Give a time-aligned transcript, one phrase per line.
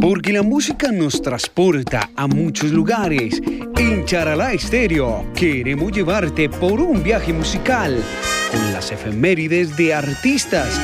[0.00, 3.40] Porque la música nos transporta a muchos lugares.
[3.76, 8.02] En Charalá Estéreo queremos llevarte por un viaje musical
[8.50, 10.80] con las efemérides de artistas,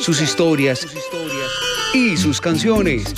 [0.00, 0.86] sus historias
[1.92, 3.14] y sus canciones.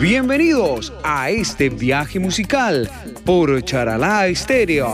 [0.00, 2.90] Bienvenidos a este viaje musical
[3.24, 4.90] por Charalá Estéreo.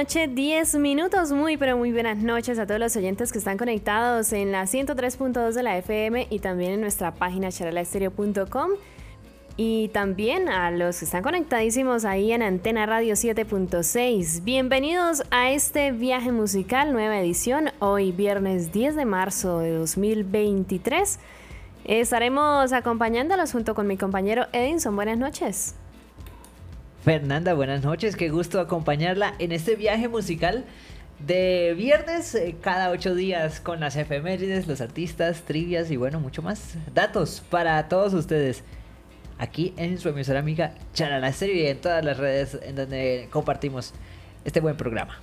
[0.00, 1.30] Noche, 10 minutos.
[1.30, 5.52] Muy, pero muy buenas noches a todos los oyentes que están conectados en la 103.2
[5.52, 8.70] de la FM y también en nuestra página charalaestereo.com.
[9.58, 14.42] Y también a los que están conectadísimos ahí en Antena Radio 7.6.
[14.42, 21.18] Bienvenidos a este viaje musical, nueva edición, hoy viernes 10 de marzo de 2023.
[21.84, 24.96] Estaremos acompañándolos junto con mi compañero Edinson.
[24.96, 25.74] Buenas noches.
[27.02, 30.66] Fernanda, buenas noches, qué gusto acompañarla en este viaje musical
[31.26, 36.42] de viernes eh, cada ocho días con las efemérides, los artistas, trivias y bueno, mucho
[36.42, 38.64] más datos para todos ustedes.
[39.38, 43.94] Aquí en su emisora amiga Charala Stereo y en todas las redes en donde compartimos
[44.44, 45.18] este buen programa.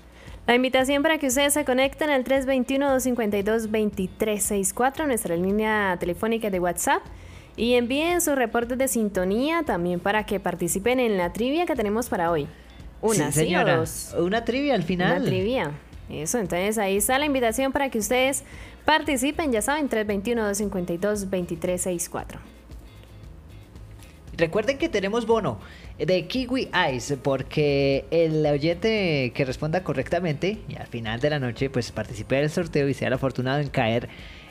[0.47, 7.03] La invitación para que ustedes se conecten al 321-252-2364, nuestra línea telefónica de WhatsApp.
[7.58, 12.08] Y envíen sus reportes de sintonía también para que participen en la trivia que tenemos
[12.08, 12.47] para hoy.
[13.02, 13.83] Una, sí, señora.
[14.19, 15.22] Una trivia al final.
[15.22, 15.72] Una trivia.
[16.09, 18.46] Eso, entonces ahí está la invitación para que ustedes
[18.85, 22.38] participen, ya saben, 321-252-2364.
[24.38, 25.59] Recuerden que tenemos bono
[25.97, 31.72] de Kiwi Ice porque el oyente que responda correctamente y al final de la noche
[31.72, 34.09] pues participe del sorteo y sea el afortunado en caer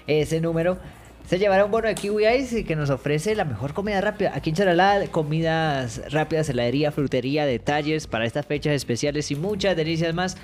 [0.09, 0.79] ese número
[1.27, 4.31] se llevará un bono de Kiwi Ice que nos ofrece la mejor comida rápida.
[4.35, 10.15] Aquí en Charalá, comidas rápidas, heladería, frutería, detalles para estas fechas especiales y muchas delicias
[10.15, 10.37] más.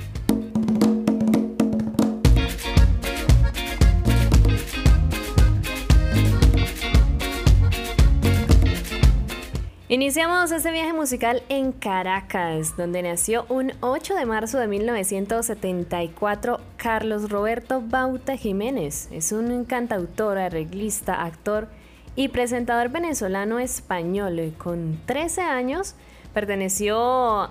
[9.93, 17.29] Iniciamos este viaje musical en Caracas, donde nació un 8 de marzo de 1974 Carlos
[17.29, 19.11] Roberto Bauta Jiménez.
[19.13, 21.69] Es un cantautor, arreglista, actor
[22.17, 24.55] y presentador venezolano español.
[24.57, 25.95] Con 13 años
[26.33, 26.97] perteneció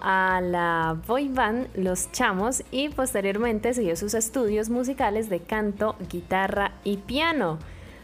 [0.02, 6.72] a la boy band Los Chamos y posteriormente siguió sus estudios musicales de canto, guitarra
[6.84, 7.60] y piano.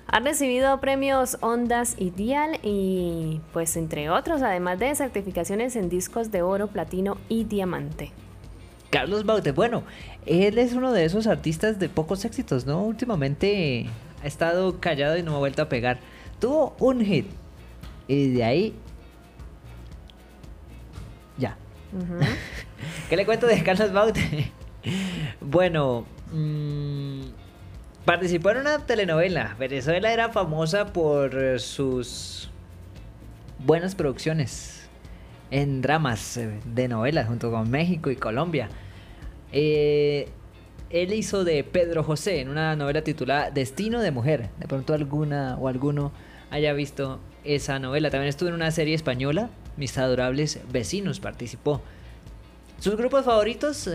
[0.09, 6.31] Ha recibido premios Ondas y Dial y pues entre otros, además de certificaciones en discos
[6.31, 8.11] de oro, platino y diamante.
[8.89, 9.83] Carlos Baute, bueno,
[10.25, 12.83] él es uno de esos artistas de pocos éxitos, ¿no?
[12.83, 13.87] Últimamente
[14.23, 15.99] ha estado callado y no ha vuelto a pegar.
[16.39, 17.27] Tuvo un hit
[18.07, 18.73] y de ahí
[21.37, 21.57] ya.
[23.09, 24.51] ¿Qué le cuento de Carlos Baute?
[25.41, 27.23] bueno, mmm,
[28.07, 29.57] Participó en una telenovela.
[29.59, 32.49] Venezuela era famosa por eh, sus
[33.59, 34.87] buenas producciones
[35.51, 38.69] en dramas eh, de novelas junto con México y Colombia.
[39.51, 40.29] Eh,
[40.89, 44.51] él hizo de Pedro José en una novela titulada Destino de Mujer.
[44.57, 46.13] De pronto alguna o alguno
[46.49, 48.09] haya visto esa novela.
[48.09, 51.81] También estuvo en una serie española, Mis adorables vecinos, participó.
[52.79, 53.89] Sus grupos favoritos,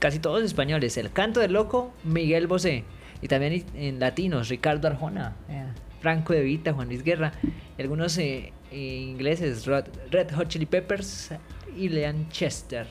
[0.00, 2.82] casi todos españoles, El Canto del Loco, Miguel Bosé.
[3.22, 5.64] Y también en latinos, Ricardo Arjona, eh,
[6.00, 7.32] Franco De Vita, Juan Luis Guerra,
[7.78, 11.30] algunos eh, eh, ingleses, Red Hot Chili Peppers
[11.76, 12.86] y Leon Chester.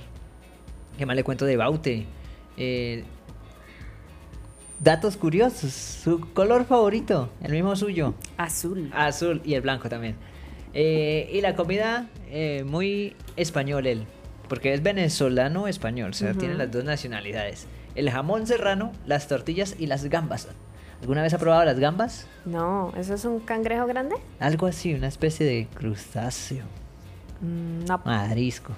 [0.97, 2.05] ¿Qué más le cuento de Baute?
[4.79, 8.13] datos curiosos, su color favorito, el mismo suyo.
[8.37, 8.91] Azul.
[8.93, 10.15] Azul y el blanco también.
[10.73, 12.07] y la comida
[12.65, 14.05] muy español él,
[14.47, 19.75] porque es venezolano español, o sea, tiene las dos nacionalidades el jamón serrano, las tortillas
[19.79, 20.47] y las gambas.
[21.01, 22.27] ¿Alguna vez ha probado las gambas?
[22.45, 24.15] No, ¿eso es un cangrejo grande?
[24.39, 26.63] Algo así, una especie de crustáceo.
[27.41, 28.73] Mm, no, Marisco.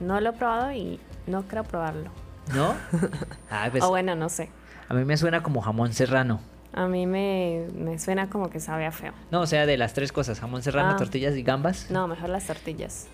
[0.00, 2.10] no lo he probado y no creo probarlo.
[2.54, 2.74] ¿No?
[3.50, 4.50] Ah, pues, o bueno, no sé.
[4.88, 6.40] a mí me suena como jamón serrano.
[6.74, 9.12] A mí me, me suena como que sabe a feo.
[9.30, 10.96] No, o sea, de las tres cosas, jamón serrano, Ah.
[10.96, 11.90] tortillas y gambas.
[11.90, 13.08] No, mejor las tortillas.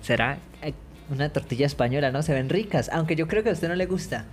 [0.00, 0.74] ¿Será eh,
[1.08, 2.22] una tortilla española, no?
[2.22, 4.24] Se ven ricas, aunque yo creo que a usted no le gusta.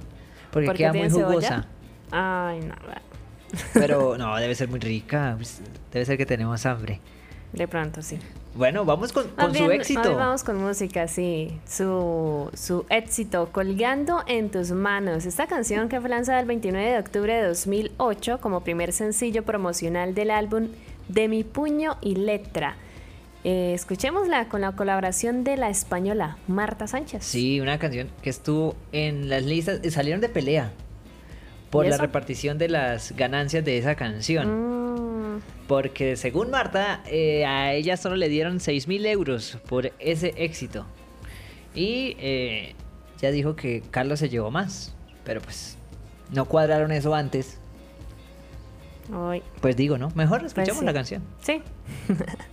[0.53, 1.47] Porque ¿Por qué queda muy tiene cebolla?
[1.49, 1.67] jugosa.
[2.11, 3.01] Ay, nada.
[3.73, 5.33] Pero no, debe ser muy rica.
[5.35, 5.61] pues,
[5.91, 7.01] Debe ser que tenemos hambre.
[7.51, 8.17] De pronto sí.
[8.55, 10.09] Bueno, vamos con, con su bien, éxito.
[10.09, 11.59] Hoy vamos con música, sí.
[11.67, 15.25] Su, su éxito, Colgando en tus manos.
[15.25, 20.13] Esta canción que fue lanzada el 29 de octubre de 2008 como primer sencillo promocional
[20.15, 20.69] del álbum
[21.07, 22.75] De mi puño y letra.
[23.43, 27.23] Eh, escuchémosla con la colaboración de la española Marta Sánchez.
[27.25, 30.71] Sí, una canción que estuvo en las listas, eh, salieron de pelea
[31.69, 35.35] por ¿Y la repartición de las ganancias de esa canción.
[35.37, 40.33] Mm, Porque según Marta, eh, a ella solo le dieron 6 mil euros por ese
[40.37, 40.85] éxito.
[41.75, 42.75] Y eh,
[43.19, 44.93] ya dijo que Carlos se llevó más.
[45.25, 45.77] Pero pues
[46.31, 47.57] no cuadraron eso antes.
[49.11, 50.11] ay, Pues digo, ¿no?
[50.15, 50.85] Mejor escuchamos Pues sí.
[50.85, 51.23] la canción.
[51.41, 51.61] sí.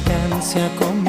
[0.00, 1.07] Fragancia conmigo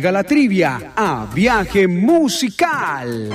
[0.00, 3.28] Llega la trivia a viaje musical.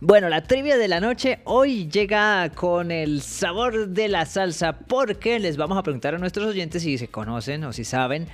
[0.00, 5.38] Bueno, la trivia de la noche hoy llega con el sabor de la salsa porque
[5.38, 8.26] les vamos a preguntar a nuestros oyentes si se conocen o si saben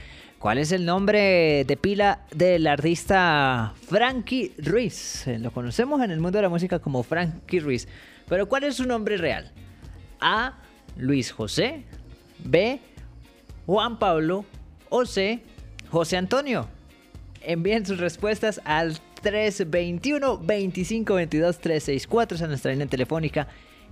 [0.44, 5.26] cuál es el nombre de pila del artista Frankie Ruiz.
[5.26, 7.88] Eh, Lo conocemos en el mundo de la música como Frankie Ruiz,
[8.28, 9.50] pero ¿cuál es su nombre real?
[10.20, 10.58] A.
[10.98, 11.84] Luis José,
[12.40, 12.78] B.
[13.64, 14.44] Juan Pablo
[14.90, 15.40] o C.
[15.90, 16.68] José Antonio.
[17.40, 23.48] Envíen sus respuestas al 321 25 22 364 esa es nuestra línea telefónica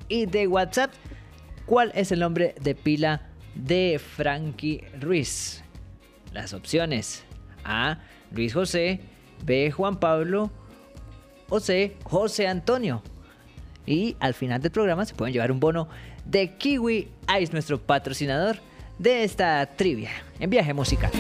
[0.07, 0.93] y de WhatsApp.
[1.65, 3.23] ¿Cuál es el nombre de pila
[3.55, 5.62] de Frankie Ruiz?
[6.33, 7.25] Las opciones:
[7.65, 7.99] A.
[8.31, 9.01] Luis José,
[9.45, 9.71] B.
[9.71, 10.51] Juan Pablo
[11.49, 11.97] o C.
[12.05, 13.03] José Antonio.
[13.85, 15.89] Y al final del programa se pueden llevar un bono
[16.25, 17.09] de Kiwi
[17.41, 18.57] Ice, nuestro patrocinador
[18.99, 21.11] de esta trivia en viaje musical.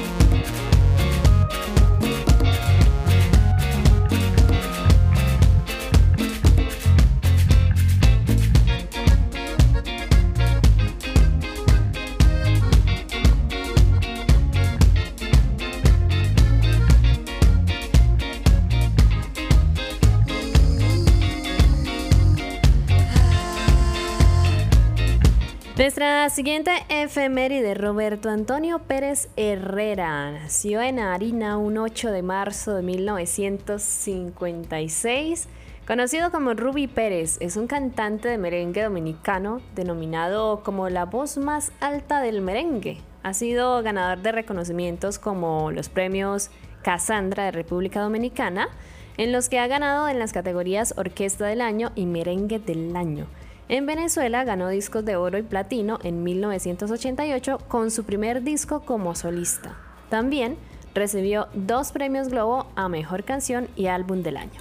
[25.82, 32.82] Nuestra siguiente efeméride, Roberto Antonio Pérez Herrera, nació en Harina un 8 de marzo de
[32.82, 35.48] 1956.
[35.84, 41.72] Conocido como Ruby Pérez, es un cantante de merengue dominicano denominado como la voz más
[41.80, 42.98] alta del merengue.
[43.24, 46.50] Ha sido ganador de reconocimientos como los premios
[46.84, 48.68] Cassandra de República Dominicana,
[49.16, 53.26] en los que ha ganado en las categorías Orquesta del Año y Merengue del Año.
[53.72, 59.14] En Venezuela ganó discos de oro y platino en 1988 con su primer disco como
[59.14, 59.78] solista.
[60.10, 60.58] También
[60.94, 64.60] recibió dos premios Globo a Mejor Canción y Álbum del Año.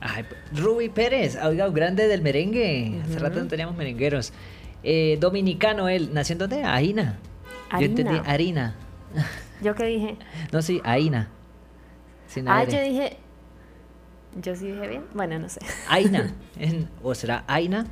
[0.00, 2.98] Ay, Ruby Pérez, oiga, grande del merengue.
[3.04, 4.32] Hace rato no teníamos merengueros.
[4.82, 6.64] Eh, dominicano él, ¿nació en dónde?
[6.64, 7.18] Aina.
[7.72, 8.74] Yo entendí harina.
[9.62, 10.16] ¿Yo qué dije?
[10.50, 11.28] No, sí, Aina.
[12.26, 13.18] Sin Ah, yo dije...
[14.40, 15.04] ¿Yo sí dije bien?
[15.12, 15.60] Bueno, no sé.
[15.90, 16.32] Aina.
[17.02, 17.86] O será Aina.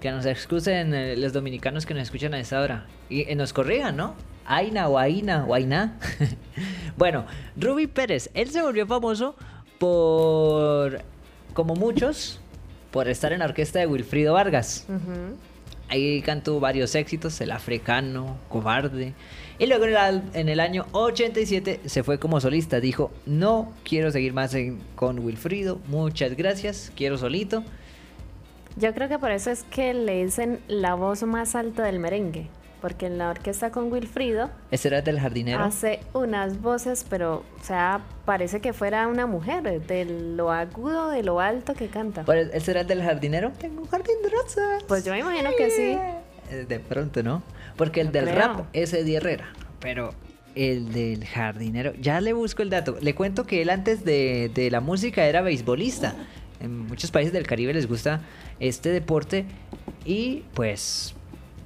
[0.00, 2.86] Que nos excusen eh, los dominicanos que nos escuchan a esta hora.
[3.10, 4.14] Y eh, nos corrijan, ¿no?
[4.46, 5.98] Aina o Aina o Aina.
[6.96, 7.26] bueno,
[7.56, 8.30] Ruby Pérez.
[8.34, 9.34] Él se volvió famoso
[9.78, 11.00] por,
[11.54, 12.40] como muchos,
[12.90, 14.86] por estar en la orquesta de Wilfrido Vargas.
[15.90, 19.14] Ahí cantó varios éxitos, El Africano, Cobarde.
[19.58, 22.78] Y luego en el, al- en el año 87 se fue como solista.
[22.78, 27.64] Dijo, no quiero seguir más en- con Wilfrido, muchas gracias, quiero solito.
[28.78, 32.48] Yo creo que por eso es que le dicen la voz más alta del merengue.
[32.80, 35.64] Porque en la orquesta con Wilfrido Ese era del jardinero.
[35.64, 41.24] hace unas voces, pero, o sea, parece que fuera una mujer, de lo agudo, de
[41.24, 42.24] lo alto que canta.
[42.52, 43.50] ¿Ese era el del jardinero?
[43.58, 44.84] Tengo un jardín de rosas.
[44.86, 45.98] Pues yo me imagino que sí.
[46.52, 47.42] Eh, De pronto, ¿no?
[47.76, 48.36] Porque el No del creo.
[48.36, 49.48] rap es Eddie Herrera.
[49.80, 50.14] Pero
[50.54, 52.96] el del jardinero, ya le busco el dato.
[53.00, 56.14] Le cuento que él antes de, de la música era beisbolista.
[56.60, 58.20] En muchos países del Caribe les gusta
[58.58, 59.44] este deporte
[60.04, 61.14] y pues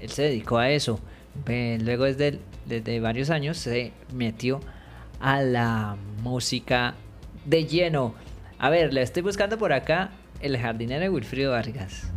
[0.01, 1.01] él se dedicó a eso.
[1.47, 4.61] Luego desde, desde varios años se metió
[5.21, 6.95] a la música
[7.47, 8.15] de lleno.
[8.59, 12.11] A ver, le estoy buscando por acá el jardinero de Wilfrido Vargas.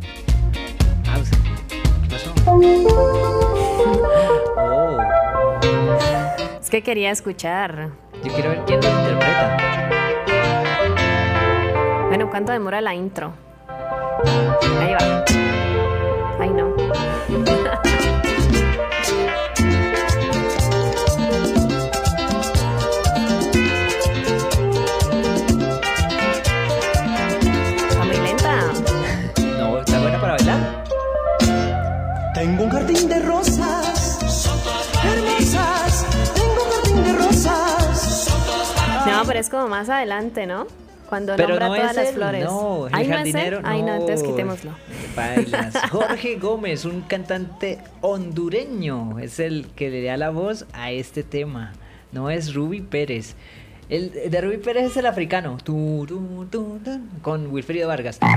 [1.04, 1.36] Pausa.
[1.68, 2.34] ¿Qué pasó?
[4.58, 4.98] Oh,
[6.60, 7.90] Es que quería escuchar.
[8.24, 9.56] yo quiero ver quién lo interpreta.
[12.16, 13.34] Bueno, ¿cuánto demora la intro?
[14.80, 15.22] Ahí va.
[16.40, 16.74] Ay, no.
[27.76, 28.62] Está muy lenta.
[29.58, 30.84] No, ¿está buena para bailar?
[32.32, 34.18] Tengo un jardín de rosas
[35.04, 36.06] hermosas.
[36.34, 38.28] Tengo un jardín de rosas.
[39.06, 40.66] No, pero es como más adelante, ¿no?
[41.08, 42.44] Cuando Pero nombra no todas es las él, flores.
[42.44, 43.32] no, el Ay, no es él.
[43.32, 44.28] jardinero, Ay, no, entonces no.
[44.30, 44.70] quitémoslo.
[45.16, 45.74] Bailas.
[45.90, 51.72] Jorge Gómez, un cantante hondureño, es el que le da la voz a este tema.
[52.12, 53.34] No es Ruby Pérez.
[53.88, 55.58] El de Ruby Pérez es el africano.
[55.62, 58.18] Tu, tu, tu, tu, con Wilfrido Vargas.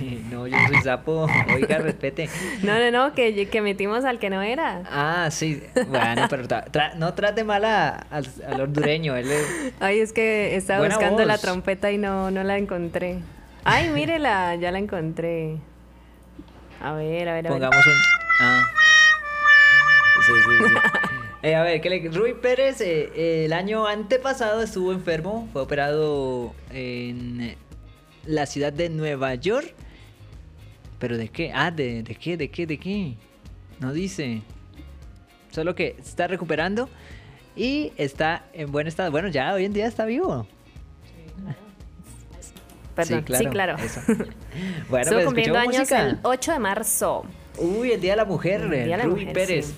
[0.30, 1.26] no, yo soy sapo.
[1.54, 2.28] Oiga, respete.
[2.62, 4.82] No, no, no, que, que metimos al que no era.
[4.90, 5.62] Ah, sí.
[5.88, 9.16] Bueno, pero tra- tra- no trate mal a- al, al hondureño.
[9.16, 13.18] Él es- Ay, es que estaba Buena buscando la trompeta y no, no la encontré.
[13.64, 15.56] Ay, mírela, ya la encontré.
[16.80, 17.52] A ver, a ver, a ver.
[17.52, 17.92] Pongamos un.
[18.40, 18.62] Ah.
[20.26, 20.74] Sí, sí, sí.
[21.42, 22.08] Eh, a ver, ¿qué le...
[22.08, 27.54] Rui Pérez eh, eh, el año antepasado estuvo enfermo, fue operado en
[28.24, 29.72] la ciudad de Nueva York.
[30.98, 31.52] ¿Pero de qué?
[31.54, 32.36] Ah, ¿de, de qué?
[32.36, 32.66] ¿De qué?
[32.66, 33.14] ¿De qué?
[33.80, 34.42] No dice.
[35.50, 36.88] Solo que está recuperando
[37.54, 39.10] y está en buen estado.
[39.10, 40.46] Bueno, ya hoy en día está vivo.
[42.94, 43.76] Perdón, sí, claro.
[43.76, 44.00] eso.
[44.88, 46.06] Bueno, Estuvo pues cumpliendo años música.
[46.06, 47.24] el 8 de marzo.
[47.58, 49.66] Uy, el Día de la Mujer, El Día de la Rui Mujer, Pérez.
[49.66, 49.74] sí.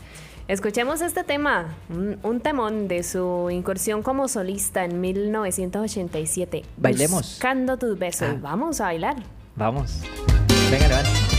[0.46, 6.62] Escuchemos este tema, un, un temón de su incursión como solista en 1987.
[6.76, 7.22] Bailemos.
[7.22, 8.28] Buscando tus besos.
[8.30, 8.38] Ah.
[8.40, 9.16] Vamos a bailar.
[9.56, 10.00] Vamos.
[10.70, 11.37] Dengar, Dewan.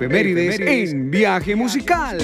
[0.00, 2.18] Efemérides en viaje musical.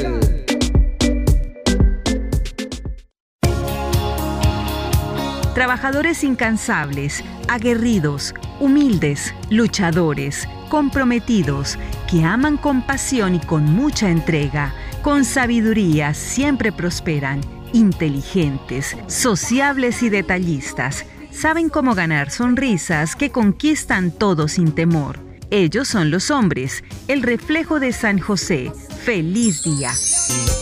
[5.54, 11.78] Trabajadores incansables, aguerridos, humildes, luchadores, comprometidos,
[12.10, 17.40] que aman con pasión y con mucha entrega, con sabiduría siempre prosperan,
[17.72, 21.04] inteligentes, sociables y detallistas.
[21.30, 25.25] Saben cómo ganar sonrisas que conquistan todo sin temor.
[25.50, 28.72] Ellos son los hombres, el reflejo de San José.
[29.04, 29.92] Feliz día.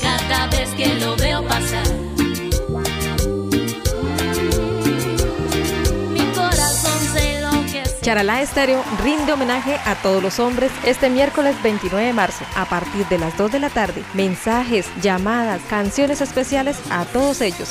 [0.03, 1.85] Cada vez que lo veo pasar
[8.05, 13.07] Charalá Estéreo rinde homenaje a todos los hombres este miércoles 29 de marzo a partir
[13.07, 14.03] de las 2 de la tarde.
[14.13, 17.71] Mensajes, llamadas, canciones especiales a todos ellos.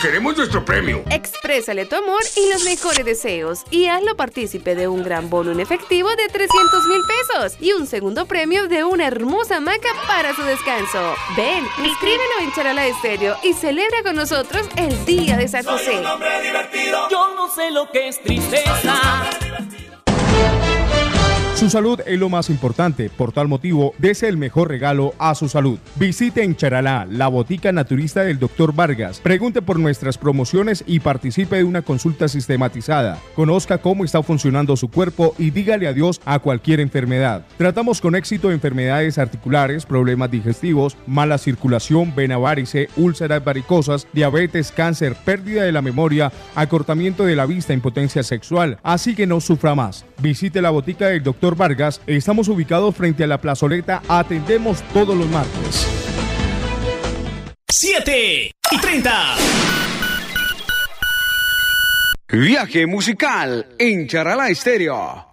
[0.00, 1.04] Queremos nuestro premio.
[1.10, 5.60] Exprésale tu amor y los mejores deseos y hazlo partícipe de un gran bono en
[5.60, 10.42] efectivo de 300 mil pesos y un segundo premio de una hermosa hamaca para su
[10.42, 11.14] descanso.
[11.36, 16.02] Ven, inscríbelo en Charala Estéreo y celebra con nosotros el Día de San José.
[17.10, 19.28] Yo no sé lo que es tristeza.
[21.60, 25.46] Su salud es lo más importante, por tal motivo, dese el mejor regalo a su
[25.46, 25.78] salud.
[25.96, 28.74] Visite en Charalá, la botica naturista del Dr.
[28.74, 29.20] Vargas.
[29.20, 33.18] Pregunte por nuestras promociones y participe de una consulta sistematizada.
[33.36, 37.44] Conozca cómo está funcionando su cuerpo y dígale adiós a cualquier enfermedad.
[37.58, 45.14] Tratamos con éxito enfermedades articulares, problemas digestivos, mala circulación, vena varice, úlceras varicosas, diabetes, cáncer,
[45.26, 48.78] pérdida de la memoria, acortamiento de la vista, impotencia sexual.
[48.82, 50.06] Así que no sufra más.
[50.20, 51.56] Visite la botica del Dr.
[51.56, 55.86] Vargas, estamos ubicados frente a la plazoleta, atendemos todos los martes.
[57.70, 59.34] 7 y 30.
[62.28, 65.29] Viaje musical en Charalá Estéreo.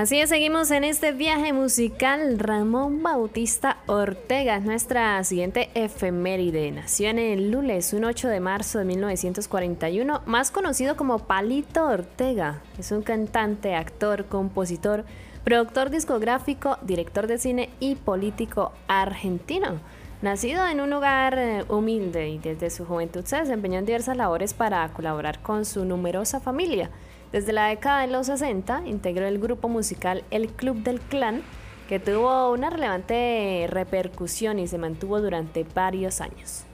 [0.00, 2.38] Así es, seguimos en este viaje musical.
[2.38, 6.70] Ramón Bautista Ortega es nuestra siguiente efeméride.
[6.72, 12.62] Nació en el Lules, un 8 de marzo de 1941, más conocido como Palito Ortega.
[12.78, 15.04] Es un cantante, actor, compositor,
[15.44, 19.80] productor discográfico, director de cine y político argentino.
[20.22, 24.54] Nacido en un hogar eh, humilde y desde su juventud se desempeñó en diversas labores
[24.54, 26.88] para colaborar con su numerosa familia.
[27.32, 31.42] Desde la década de los 60 integró el grupo musical El Club del Clan,
[31.88, 36.64] que tuvo una relevante repercusión y se mantuvo durante varios años.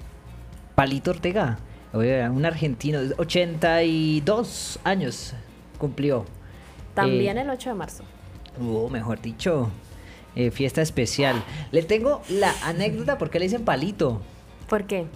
[0.75, 1.59] Palito Ortega,
[1.93, 5.35] un argentino, 82 años
[5.79, 6.25] cumplió.
[6.95, 8.05] También Eh, el 8 de marzo.
[8.59, 9.71] Oh, mejor dicho,
[10.35, 11.43] eh, fiesta especial.
[11.71, 14.23] Le tengo la anécdota porque le dicen palito.
[14.69, 15.07] ¿Por qué?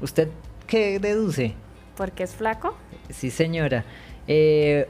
[0.00, 0.28] ¿Usted
[0.66, 1.54] qué deduce?
[1.96, 2.74] ¿Porque es flaco?
[3.10, 3.84] Sí, señora.
[4.28, 4.86] Eh,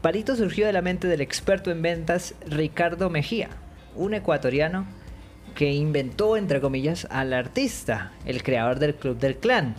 [0.00, 3.50] Palito surgió de la mente del experto en ventas Ricardo Mejía,
[3.94, 4.86] un ecuatoriano
[5.54, 9.76] que inventó, entre comillas, al artista, el creador del Club del Clan.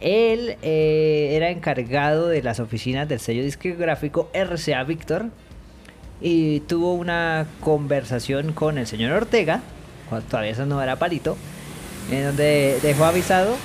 [0.00, 5.26] Él eh, era encargado de las oficinas del sello discográfico RCA Víctor
[6.20, 9.62] y tuvo una conversación con el señor Ortega,
[10.08, 11.36] cuando todavía eso no era Palito,
[12.10, 13.56] en donde dejó avisado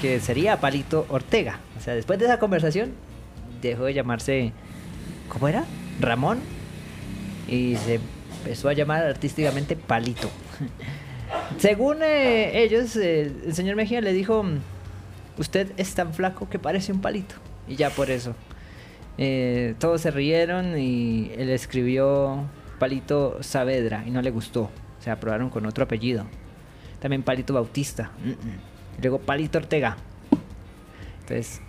[0.00, 1.60] que sería Palito Ortega.
[1.78, 2.92] O sea, después de esa conversación,
[3.66, 4.52] dejó de llamarse,
[5.28, 5.64] ¿cómo era?
[6.00, 6.40] Ramón,
[7.48, 8.00] y se
[8.38, 10.30] empezó a llamar artísticamente Palito.
[11.58, 14.44] Según eh, ellos, eh, el señor Mejía le dijo,
[15.38, 17.34] usted es tan flaco que parece un palito.
[17.68, 18.34] Y ya por eso.
[19.18, 22.44] Eh, todos se rieron y él escribió
[22.78, 24.70] Palito Saavedra y no le gustó.
[25.00, 26.26] Se aprobaron con otro apellido.
[27.00, 28.10] También Palito Bautista.
[28.22, 29.02] Mm, mm.
[29.02, 29.96] Luego Palito Ortega.
[31.20, 31.60] Entonces,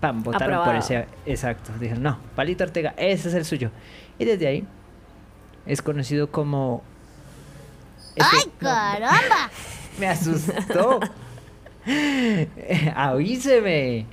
[0.00, 1.06] pam, votaron por ese.
[1.24, 1.72] Exacto.
[1.78, 3.70] Dijeron, no, Palito Ortega, ese es el suyo.
[4.18, 4.64] Y desde ahí
[5.66, 6.82] es conocido como.
[8.18, 9.50] ¡Ay, caramba!
[9.98, 11.00] Me asustó.
[12.94, 14.06] Avíseme.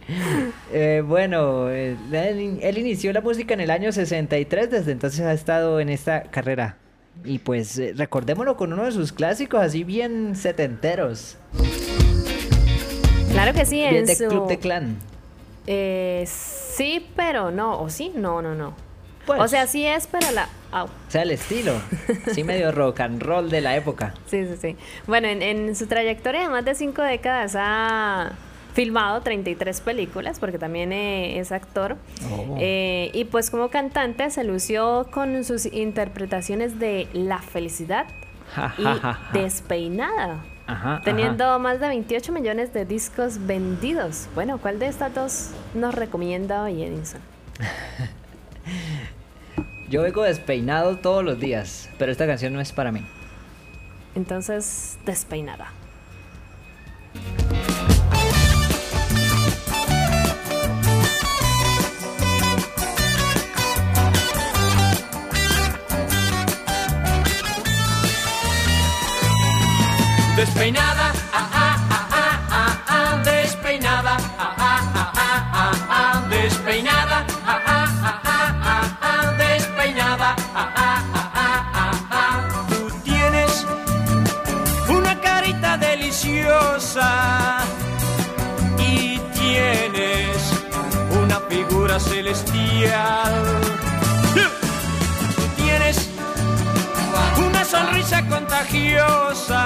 [0.72, 5.34] Eh, bueno, eh, él, él inició la música en el año 63, desde entonces ha
[5.34, 6.78] estado en esta carrera.
[7.24, 11.38] Y pues eh, recordémoslo con uno de sus clásicos, así bien setenteros.
[13.32, 14.28] Claro que sí, Bien en de su...
[14.28, 14.98] Club de Clan.
[15.68, 17.80] Eh, sí, pero no.
[17.80, 18.12] ¿O sí?
[18.16, 18.74] No, no, no.
[19.26, 19.40] Pues.
[19.40, 20.50] O sea, sí es, pero la...
[20.72, 20.86] au.
[20.86, 21.74] O sea, el estilo.
[22.34, 24.14] Sí, medio rock and roll de la época.
[24.26, 24.78] Sí, sí, sí.
[25.08, 28.34] Bueno, en, en su trayectoria de más de cinco décadas ha,
[28.74, 31.96] filmado 33 películas, porque también eh, es actor.
[32.32, 32.58] Oh.
[32.60, 38.08] Eh, y pues como cantante se lució con sus interpretaciones de La Felicidad
[38.54, 39.40] Ja, y ja, ja, ja.
[39.40, 40.44] Despeinada.
[40.66, 44.28] Ajá, Teniendo más de 28 millones de discos vendidos.
[44.34, 47.22] Bueno, ¿cuál de estas dos nos recomienda hoy, Edison?
[49.90, 53.06] Yo vengo despeinado todos los días, pero esta canción no es para mí.
[54.16, 55.68] Entonces, Despeinada.
[70.54, 77.26] Despeinada, ah, ah, ah, ah, ah, ah, despeinada, ah, ah, ah, ah, ah, ah, despeinada,
[77.42, 82.38] ah, ah, ah, ah, ah, ah, despeinada, ah, ah, ah, ah, ah, ah.
[82.70, 83.66] Tú tienes
[84.88, 87.10] una carita deliciosa
[88.78, 90.38] y tienes
[91.20, 93.34] una figura celestial.
[98.22, 99.64] contagiosa,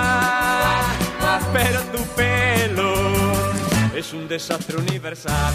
[1.52, 2.94] pero tu pelo
[3.96, 5.54] es un desastre universal.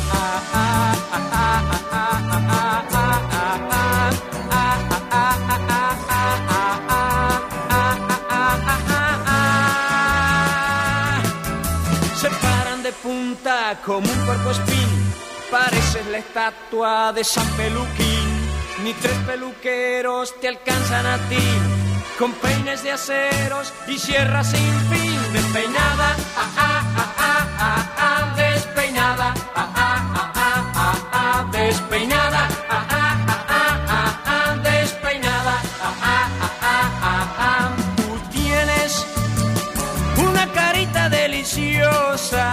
[12.17, 14.89] Se paran de punta como un cuerpo espín,
[15.51, 18.29] pareces la estatua de San Peluquín,
[18.85, 21.82] ni tres peluqueros te alcanzan a ti.
[22.19, 25.33] Con peines de aceros y sierras sin fin.
[25.33, 32.49] Despeinada, ah, ah, ah, ah, ah, ah, despeinada, ah, ah, ah, ah, ah, ah, despeinada,
[32.69, 37.77] ah, ah, ah, ah, ah, ah, despeinada, ah, ah, ah, ah, ah, ah.
[37.97, 38.93] Tú tienes
[40.17, 42.49] una carita deliciosa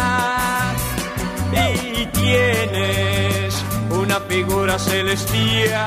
[1.54, 3.54] y tienes
[3.92, 5.80] una figura celestial.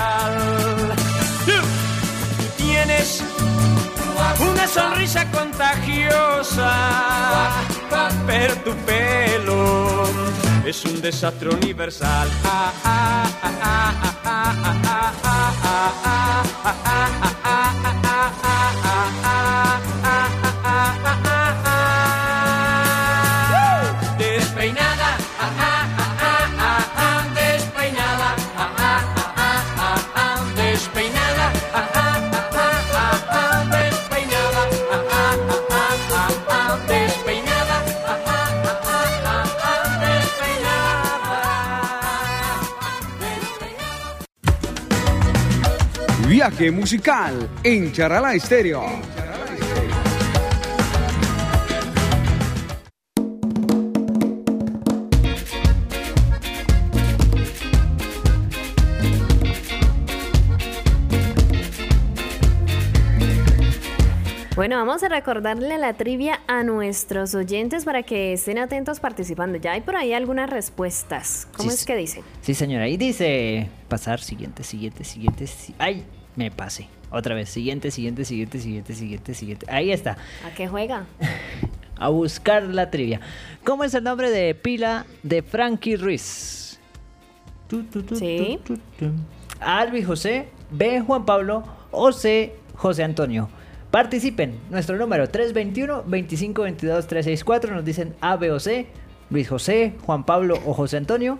[4.51, 6.73] Una sonrisa contagiosa,
[8.27, 10.05] pero tu pelo
[10.65, 12.29] es un desastre universal.
[12.45, 15.02] Ah, ah, ah,
[46.63, 48.85] Viaje musical en Charalá Estéreo.
[64.55, 69.57] Bueno, vamos a recordarle la trivia a nuestros oyentes para que estén atentos participando.
[69.59, 71.49] Ya hay por ahí algunas respuestas.
[71.57, 72.23] ¿Cómo Sí, es que dicen?
[72.43, 72.85] Sí, señora.
[72.85, 75.47] Ahí dice pasar, siguiente, siguiente, siguiente.
[75.47, 76.05] si- ¡Ay!
[76.37, 76.89] Me pasé.
[77.11, 77.49] Otra vez.
[77.51, 79.67] Siguiente, siguiente, siguiente, siguiente, siguiente, siguiente.
[79.69, 80.17] Ahí está.
[80.47, 81.05] ¿A qué juega?
[81.97, 83.21] A buscar la trivia.
[83.65, 86.81] ¿Cómo es el nombre de pila de Frankie Ruiz?
[87.69, 88.59] Tu, tu, tu, Sí.
[89.61, 91.01] A Luis José, B.
[91.01, 92.55] Juan Pablo o C.
[92.75, 93.49] José Antonio.
[93.91, 94.59] Participen.
[94.71, 97.71] Nuestro número 321-2522-364.
[97.71, 98.87] Nos dicen A, B o C.
[99.31, 101.39] Luis José, Juan Pablo o José Antonio.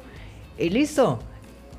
[0.59, 1.19] Y listo.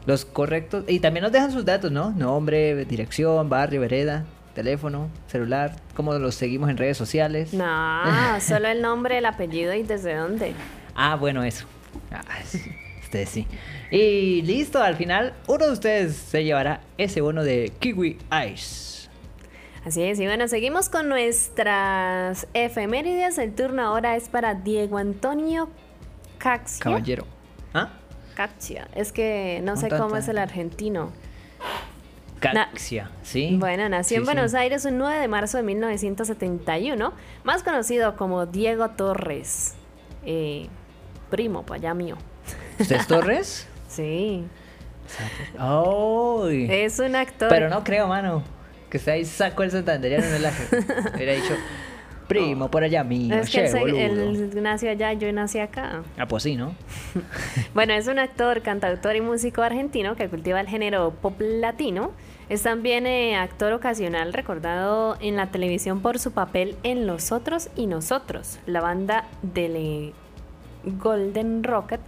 [0.06, 0.86] Los correctos.
[0.88, 2.12] Y también nos dejan sus datos, ¿no?
[2.12, 5.76] Nombre, dirección, barrio, vereda, teléfono, celular.
[5.96, 7.54] Cómo los seguimos en redes sociales.
[7.54, 8.04] No,
[8.42, 10.54] solo el nombre, el apellido y desde dónde.
[10.96, 11.66] Ah, bueno, eso.
[12.12, 12.24] Ah,
[13.02, 13.48] ustedes sí.
[13.92, 18.18] Y listo, al final uno de ustedes se llevará ese bono de Kiwi
[18.52, 18.94] Ice.
[19.86, 23.38] Así es, y bueno, seguimos con nuestras efemérides.
[23.38, 25.70] El turno ahora es para Diego Antonio
[26.38, 26.82] Caxia.
[26.82, 27.26] Caballero.
[27.74, 27.90] ¿Ah?
[28.34, 28.88] Caxia.
[28.96, 31.12] Es que no sé cómo es el argentino.
[32.40, 33.56] Caxia, ¿sí?
[33.58, 34.26] Bueno, nació en sí.
[34.26, 39.76] Buenos Aires un 9 de marzo de 1971, más conocido como Diego Torres.
[40.26, 40.68] Eh,
[41.30, 42.18] primo, pues allá mío.
[42.80, 43.68] ¿Usted es Torres?
[43.94, 44.44] Sí.
[45.60, 46.68] ¡Ay!
[46.68, 47.48] Es un actor.
[47.50, 48.42] Pero no creo, mano.
[48.90, 50.68] Que usted ahí sacó el santanderiano en el aje.
[51.16, 51.56] Hubiera dicho,
[52.28, 56.04] primo, por allá mío, es que él, él nació allá, yo nací acá.
[56.18, 56.76] Ah, pues sí, ¿no?
[57.74, 62.12] Bueno, es un actor, cantautor y músico argentino que cultiva el género pop latino.
[62.50, 67.70] Es también eh, actor ocasional recordado en la televisión por su papel en Los Otros
[67.76, 70.14] y Nosotros, la banda de
[70.84, 72.02] Golden Rocket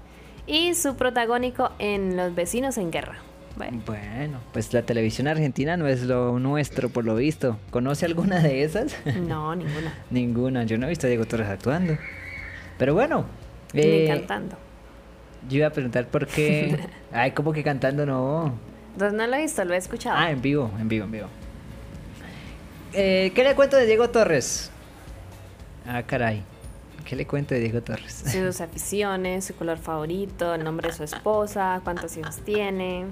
[0.45, 3.19] y su protagónico en Los vecinos en guerra.
[3.55, 7.57] Bueno, Bueno, pues la televisión argentina no es lo nuestro, por lo visto.
[7.71, 8.95] ¿Conoce alguna de esas?
[9.27, 9.93] no, ninguna.
[10.09, 10.63] Ninguna.
[10.65, 11.97] Yo no he visto a Diego Torres actuando.
[12.77, 13.25] Pero bueno.
[13.73, 14.57] Ni eh, cantando.
[15.49, 16.79] Yo iba a preguntar por qué.
[17.11, 18.53] Ay, ¿cómo que cantando no?
[18.93, 20.17] Entonces no lo he visto, lo he escuchado.
[20.17, 21.27] Ah, en vivo, en vivo, en vivo.
[22.93, 24.71] Eh, ¿Qué le cuento de Diego Torres?
[25.87, 26.43] Ah, caray.
[27.05, 28.23] ¿Qué le cuento de Diego Torres?
[28.25, 33.05] Sus aficiones, su color favorito, el nombre de su esposa, cuántos hijos tiene,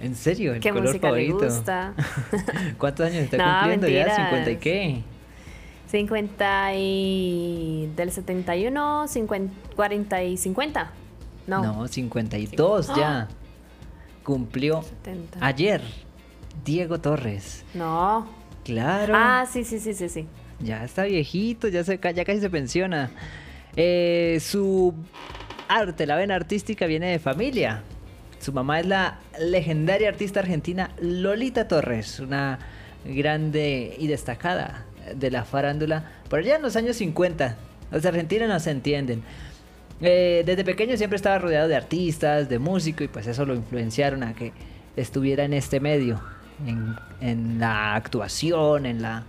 [0.00, 0.54] ¿En serio?
[0.54, 1.40] ¿El qué color música favorito?
[1.40, 1.94] le gusta.
[2.78, 4.06] ¿Cuántos años está No, cumpliendo ya?
[4.06, 4.32] mentiras.
[4.48, 5.02] ¿50 y qué?
[5.90, 7.92] 50 y...
[7.94, 10.90] del 71, 50, 40 y 50.
[11.46, 11.62] No.
[11.62, 13.20] No, 52 ya.
[13.20, 13.28] ¡Ah!
[14.24, 15.38] Cumplió 70.
[15.46, 15.82] ayer.
[16.64, 17.64] Diego Torres.
[17.74, 18.26] No.
[18.64, 19.12] Claro.
[19.16, 20.26] Ah, sí, sí, sí, sí, sí.
[20.60, 23.10] Ya está viejito, ya, se, ya casi se pensiona.
[23.76, 24.94] Eh, su
[25.68, 27.82] arte, la vena artística viene de familia.
[28.40, 32.58] Su mamá es la legendaria artista argentina Lolita Torres, una
[33.04, 37.56] grande y destacada de la farándula por allá en los años 50.
[37.90, 39.22] Los argentinos no se entienden.
[40.00, 44.22] Eh, desde pequeño siempre estaba rodeado de artistas, de músicos, y pues eso lo influenciaron
[44.22, 44.52] a que
[44.96, 46.20] estuviera en este medio,
[47.20, 49.24] en, la actuación, en la,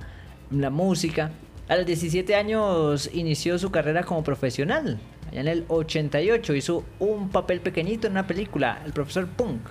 [0.52, 1.32] la música.
[1.68, 5.00] A los 17 años inició su carrera como profesional.
[5.30, 9.62] Allá en el 88 hizo un papel pequeñito en una película, El Profesor Punk.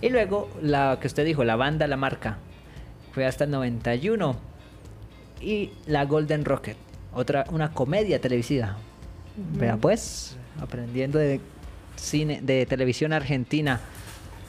[0.00, 2.38] Y luego, la que usted dijo, la banda La Marca.
[3.12, 4.36] Fue hasta el 91.
[5.40, 6.76] Y la Golden Rocket,
[7.12, 8.76] otra, una comedia televisiva.
[9.36, 11.40] Vea pues, aprendiendo de
[11.94, 13.80] cine, de televisión argentina.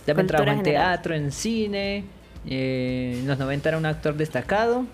[0.06, 2.06] También trabajó en teatro, en cine.
[2.48, 4.86] eh, en los 90 era un actor destacado.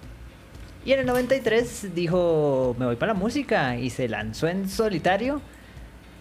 [0.86, 3.76] Y en el 93 dijo, me voy para la música.
[3.78, 5.42] Y se lanzó en solitario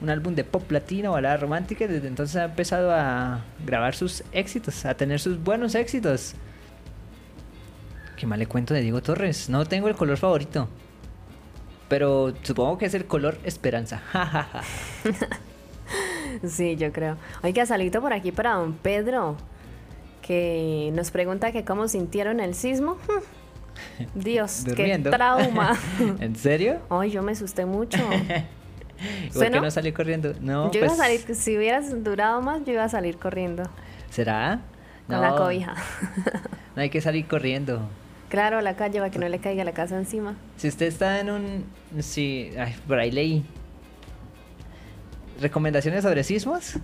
[0.00, 1.84] un álbum de pop latino, balada romántica.
[1.84, 6.34] Y desde entonces ha empezado a grabar sus éxitos, a tener sus buenos éxitos.
[8.16, 9.50] Qué mal le cuento de Diego Torres.
[9.50, 10.68] No tengo el color favorito.
[11.88, 14.02] Pero supongo que es el color esperanza.
[16.42, 17.16] Sí, yo creo.
[17.42, 19.36] Oiga, salito por aquí para don Pedro,
[20.22, 22.98] que nos pregunta que cómo sintieron el sismo.
[24.14, 25.78] Dios, qué trauma.
[26.20, 26.80] ¿En serio?
[26.90, 27.98] Ay, yo me asusté mucho.
[27.98, 29.70] ¿Por ¿Usted qué no?
[29.70, 30.34] salió corriendo?
[30.40, 33.64] No, yo iba a pues, salir, si hubieras durado más, yo iba a salir corriendo
[34.10, 34.60] ¿Será?
[35.06, 35.74] con la cobija.
[36.76, 37.88] No hay que salir corriendo.
[38.28, 40.34] Claro, a la calle para que no le caiga la casa encima.
[40.56, 41.64] Si usted está en un...
[42.00, 43.44] Sí, ay, por ahí leí.
[45.40, 46.78] ¿Recomendaciones sobre sismos?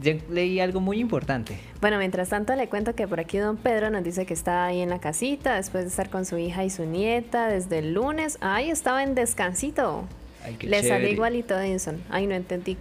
[0.00, 1.58] Yo leí algo muy importante.
[1.80, 4.80] Bueno, mientras tanto le cuento que por aquí don Pedro nos dice que está ahí
[4.80, 8.38] en la casita después de estar con su hija y su nieta desde el lunes.
[8.40, 10.04] Ay, estaba en descansito.
[10.44, 12.02] Ay, qué Le salió igualito a Edinson.
[12.08, 12.78] Ay, no entendí.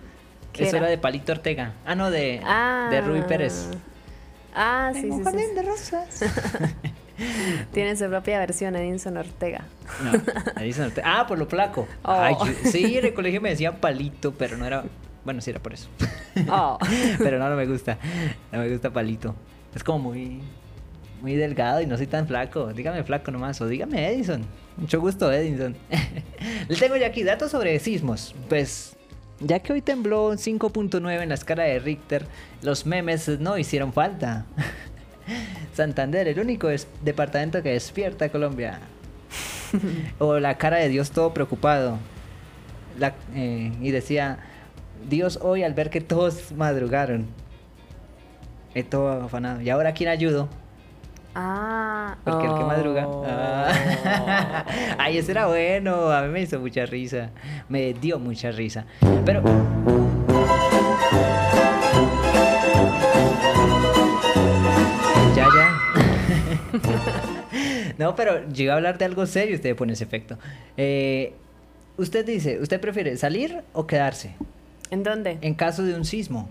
[0.54, 1.74] qué Eso era de Palito Ortega.
[1.86, 2.88] Ah, no, de, Ah.
[2.90, 3.68] de Rubí Pérez.
[4.56, 5.56] Ah, sí, Tengo sí, un sí, jardín sí.
[5.56, 6.20] de rosas.
[7.74, 9.66] Tiene su propia versión, Edinson Ortega.
[10.04, 11.20] No, Edison Ortega.
[11.20, 11.86] Ah, por lo flaco.
[12.04, 12.12] Oh.
[12.12, 14.86] Ay, yo- sí, en el colegio me decían palito, pero no era.
[15.26, 15.88] Bueno, sí era por eso.
[16.50, 16.78] Oh.
[17.18, 17.98] pero no, no me gusta.
[18.52, 19.36] No me gusta palito.
[19.76, 20.42] Es como muy.
[21.22, 22.72] Muy delgado y no soy tan flaco.
[22.72, 23.60] Dígame flaco nomás.
[23.60, 24.44] O dígame Edison.
[24.78, 25.76] Mucho gusto, Edison.
[26.70, 28.34] Le tengo ya aquí datos sobre sismos.
[28.48, 28.96] Pues.
[29.42, 32.26] Ya que hoy tembló un 5.9 en la escala de Richter,
[32.62, 34.46] los memes no hicieron falta.
[35.74, 36.70] Santander, el único
[37.04, 38.80] departamento que despierta a Colombia.
[40.20, 41.98] o la cara de Dios todo preocupado.
[42.98, 44.40] La- eh, y decía,
[45.08, 47.28] Dios hoy al ver que todos madrugaron.
[48.76, 49.62] Y todo afanado.
[49.62, 50.50] ¿Y ahora quién ayudo?
[51.36, 52.18] Ah.
[52.24, 53.08] Porque el que madruga.
[53.08, 53.26] oh.
[53.28, 54.66] Ah.
[54.98, 56.12] Ay, eso era bueno.
[56.12, 57.30] A mí me hizo mucha risa.
[57.68, 58.86] Me dio mucha risa.
[59.26, 59.42] Pero.
[65.36, 65.80] Ya, ya.
[67.98, 69.56] no, pero yo iba a hablar de algo serio.
[69.56, 70.38] Usted pone ese efecto.
[70.78, 71.34] Eh,
[71.98, 74.36] usted dice: ¿Usted prefiere salir o quedarse?
[74.92, 75.38] ¿En dónde?
[75.42, 76.50] En caso de un sismo.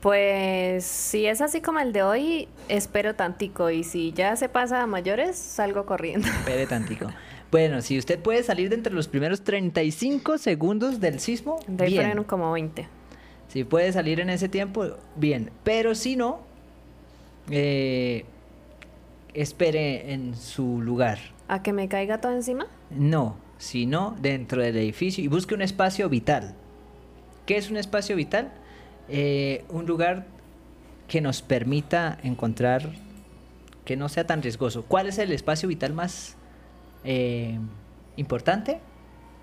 [0.00, 3.70] Pues si es así como el de hoy, espero tantico.
[3.70, 6.28] Y si ya se pasa a mayores, salgo corriendo.
[6.40, 7.06] Espere tantico.
[7.50, 11.92] Bueno, si usted puede salir de entre los primeros 35 segundos del sismo, De ahí
[11.92, 12.04] bien.
[12.04, 12.86] fueron como 20.
[13.48, 14.84] Si puede salir en ese tiempo,
[15.16, 15.50] bien.
[15.64, 16.40] Pero si no,
[17.50, 18.24] eh,
[19.32, 21.18] espere en su lugar.
[21.48, 22.66] ¿A que me caiga todo encima?
[22.90, 26.54] No, sino dentro del edificio y busque un espacio vital.
[27.46, 28.52] ¿Qué es un espacio vital?
[29.08, 30.26] Eh, un lugar
[31.06, 32.90] que nos permita encontrar
[33.84, 34.84] que no sea tan riesgoso.
[34.84, 36.36] ¿Cuál es el espacio vital más
[37.04, 37.58] eh,
[38.16, 38.80] importante?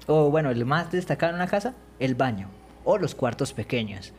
[0.07, 1.73] O bueno, el más destacado en una casa.
[1.99, 2.49] el baño
[2.83, 4.11] o los cuartos pequeños.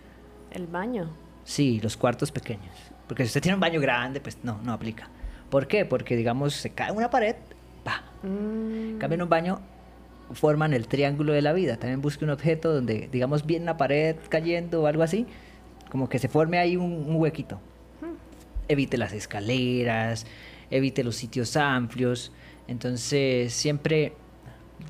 [0.51, 1.11] El baño.
[1.45, 2.75] Sí, los cuartos pequeños.
[3.07, 5.11] Porque si usted tiene un baño grande, pues no, no aplica.
[5.51, 5.85] ¿Por qué?
[5.85, 7.37] Porque, digamos, se cae una pared,
[7.85, 8.03] pa.
[8.23, 9.61] Mm, Cambia en un baño,
[10.35, 11.77] forman el triángulo de la vida.
[11.77, 15.27] También busque un objeto donde, digamos, viene una pared cayendo o algo así,
[15.91, 17.61] como que se forme ahí un, un huequito.
[18.69, 20.27] Evite las escaleras,
[20.71, 22.33] evite los sitios amplios.
[22.67, 24.15] Entonces, siempre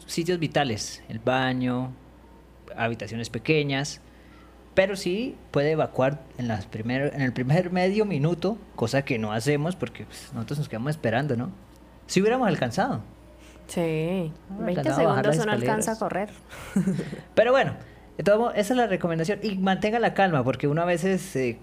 [0.06, 1.92] sitios vitales, el baño,
[2.76, 4.00] habitaciones pequeñas.
[4.74, 9.32] Pero sí puede evacuar en, las primer, en el primer medio minuto, cosa que no
[9.32, 11.52] hacemos porque pues, nosotros nos quedamos esperando, ¿no?
[12.06, 13.02] Si hubiéramos alcanzado.
[13.66, 14.32] Sí.
[14.50, 16.28] Ah, 20 alcanzaba a bajar segundos uno alcanza a correr.
[17.34, 17.74] Pero bueno,
[18.18, 19.38] de todo modo, esa es la recomendación.
[19.42, 21.58] Y mantenga la calma, porque uno a veces eh,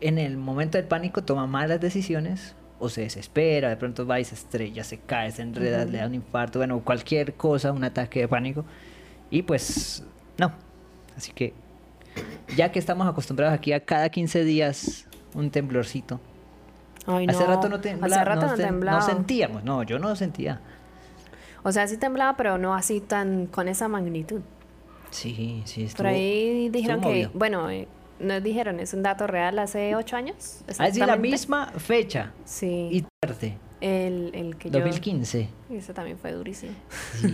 [0.00, 4.24] en el momento del pánico toma malas decisiones o se desespera, de pronto va y
[4.24, 5.92] se estrella, se cae, se enreda, Ujú.
[5.92, 8.64] le da un infarto, bueno, cualquier cosa, un ataque de pánico.
[9.30, 10.04] Y pues,
[10.38, 10.52] no.
[11.16, 11.54] Así que,
[12.54, 16.20] ya que estamos acostumbrados aquí a cada 15 días un temblorcito.
[17.06, 17.46] Ay, Hace no.
[17.46, 19.00] rato no, tembla- Hace rato no, sen- temblaba.
[19.00, 20.60] sentíamos, no, yo no sentía.
[21.68, 24.40] O sea, sí temblaba, pero no así tan con esa magnitud.
[25.10, 27.30] Sí, sí, estuvo, Por ahí dijeron que, movido.
[27.34, 27.88] bueno, eh,
[28.20, 30.60] nos dijeron, es un dato real, hace ocho años.
[30.68, 32.88] Ah, es decir, la misma fecha Sí.
[32.92, 34.78] y tarde, El, el que yo...
[34.78, 35.48] 2015.
[35.70, 36.72] Y Ese también fue durísimo.
[37.20, 37.32] Sí.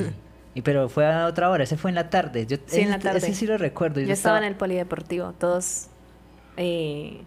[0.54, 2.46] Y pero fue a otra hora, ese fue en la tarde.
[2.46, 3.18] Yo, Sí, en la tarde.
[3.18, 4.00] Ese sí lo recuerdo.
[4.00, 5.88] Yo estaba en el polideportivo, todos
[6.56, 7.22] eh,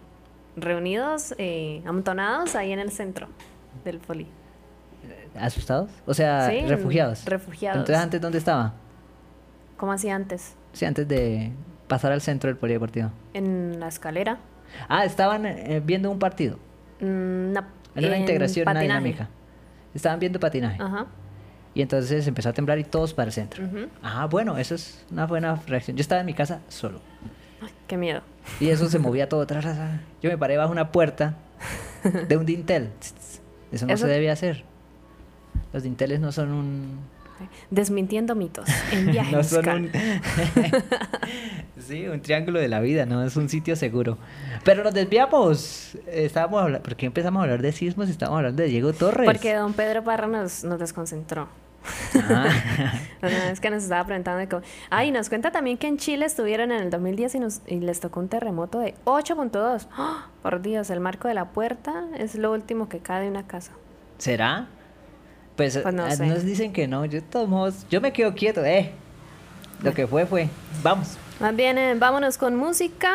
[0.56, 3.28] reunidos, eh, amontonados ahí en el centro
[3.84, 4.26] del poli.
[5.40, 5.90] ¿Asustados?
[6.06, 7.24] O sea, Sí, refugiados.
[7.24, 7.78] refugiados.
[7.80, 8.74] Entonces, ¿antes dónde estaba?
[9.76, 10.54] ¿Cómo hacía antes?
[10.72, 11.52] Sí, antes de
[11.88, 13.10] pasar al centro del polideportivo.
[13.34, 14.38] En la escalera.
[14.88, 16.56] Ah, estaban eh, viendo un partido.
[17.00, 17.60] Mm, no,
[17.94, 19.00] Era una en integración, una patinaje.
[19.00, 19.28] dinámica.
[19.94, 20.82] Estaban viendo patinaje.
[20.82, 21.06] Ajá.
[21.74, 23.64] Y entonces empezó a temblar y todos para el centro.
[23.64, 23.88] ujú.
[24.02, 25.96] Ah, bueno, eso es una buena reacción.
[25.96, 27.00] Yo estaba en mi casa solo.
[27.60, 28.22] Ay, qué miedo.
[28.60, 29.46] Y eso se movía todo.
[30.22, 31.34] Yo me paré bajo una puerta
[32.28, 32.90] de un dintel.
[33.72, 34.64] Eso no Eso- se debe hacer.
[35.72, 37.16] Los dinteles no son un...
[37.70, 39.90] Desmintiendo mitos en viaje no son un...
[41.78, 44.16] sí, un triángulo de la vida, no es un sitio seguro.
[44.64, 45.98] Pero nos desviamos.
[46.06, 46.82] Estábamos hablando...
[46.82, 49.26] ¿Por qué empezamos a hablar de sismos y estábamos hablando de Diego Torres?
[49.26, 51.48] Porque don Pedro Parra nos, nos desconcentró.
[52.14, 52.48] Ah.
[53.60, 54.62] Que nos estaba preguntando de cómo...
[54.90, 57.80] Ah, y nos cuenta también que en Chile estuvieron en el 2010 y, nos- y
[57.80, 59.86] les tocó un terremoto de 8.2.
[59.92, 60.28] ¡Ah!
[60.42, 63.72] Por Dios, el marco de la puerta es lo último que cae de una casa.
[64.18, 64.66] ¿Será?
[65.56, 66.26] Pues, Pues no ah, sé.
[66.26, 67.04] nos dicen que no.
[67.06, 68.64] Yo, todos yo me quedo quieto.
[68.64, 68.92] Eh,
[69.82, 70.48] lo que fue, fue.
[70.82, 71.16] Vamos.
[71.40, 73.10] Más bien, eh, vámonos con música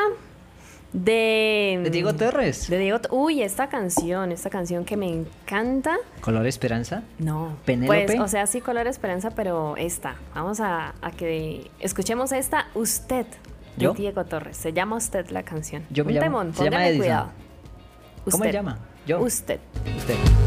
[0.93, 1.79] de...
[1.83, 2.69] De Diego Torres.
[2.69, 2.99] De Diego...
[3.11, 5.97] Uy, esta canción, esta canción que me encanta.
[6.21, 7.03] Color Esperanza.
[7.19, 7.55] No.
[7.65, 8.05] Penélope.
[8.07, 10.15] Pues, o sea, sí, Color Esperanza, pero esta.
[10.35, 13.25] Vamos a, a que escuchemos esta, Usted,
[13.77, 13.93] de ¿Yo?
[13.93, 14.57] Diego Torres.
[14.57, 15.83] Se llama Usted la canción.
[15.89, 17.01] Yo me Un llamo- temón, se llama póngale Edison.
[17.05, 17.31] cuidado.
[18.25, 18.51] ¿Cómo se Usted.
[18.51, 18.79] llama?
[19.07, 19.19] Yo.
[19.21, 19.59] Usted.
[19.97, 20.15] Usted.
[20.15, 20.40] Usted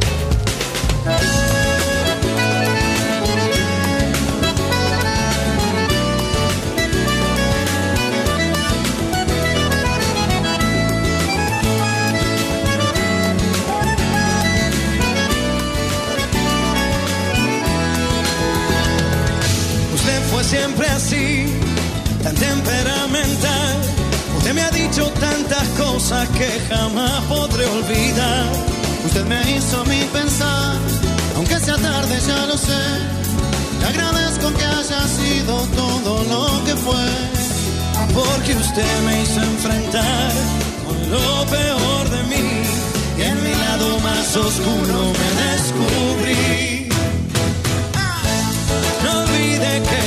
[26.04, 28.52] cosas que jamás podré olvidar.
[29.06, 30.76] Usted me hizo mí pensar,
[31.36, 32.84] aunque sea tarde ya lo sé.
[33.80, 37.06] Le agradezco que haya sido todo lo que fue,
[38.12, 40.32] porque usted me hizo enfrentar
[40.86, 42.48] con lo peor de mí.
[43.18, 46.88] Y en mi lado más oscuro me descubrí.
[49.04, 50.03] No olvide que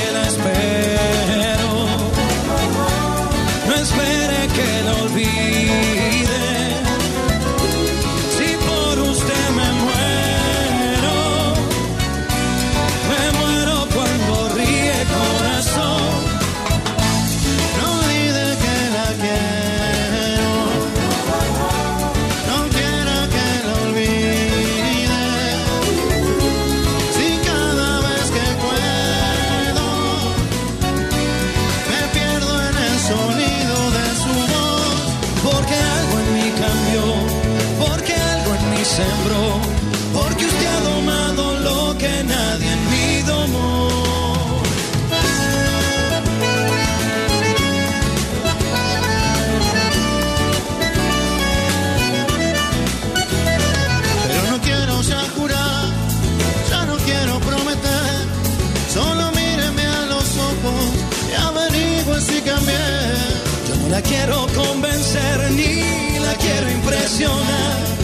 [67.08, 67.97] impresiona.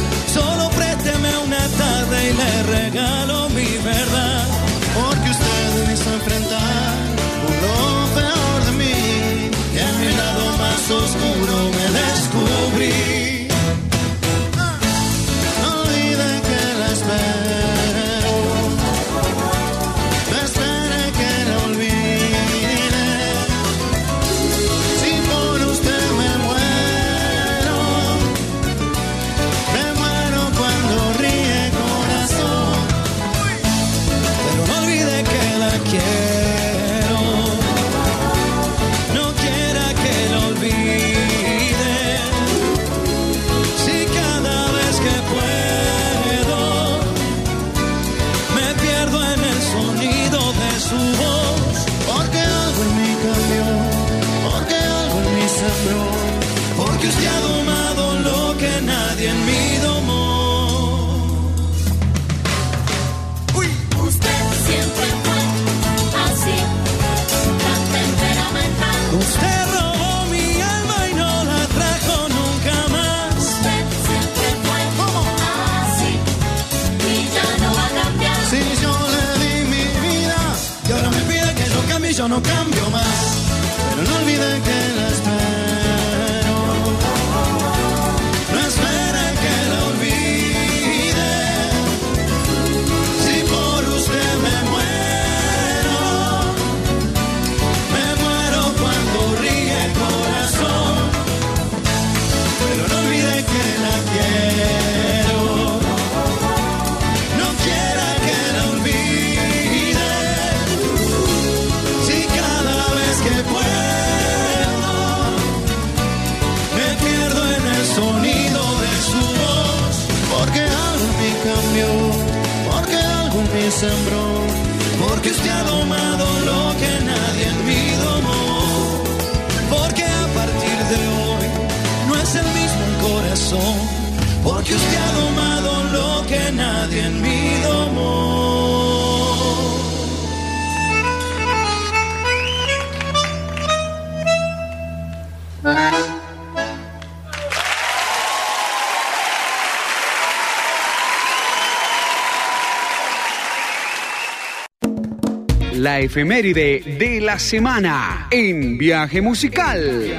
[155.94, 160.12] La efeméride de la semana en Viaje Musical.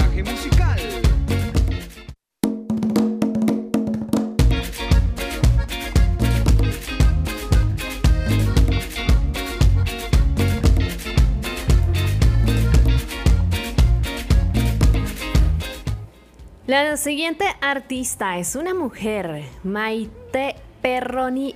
[16.67, 21.53] La siguiente artista es una mujer, Maite Perroni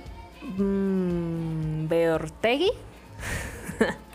[0.58, 2.70] mm, Beortegui.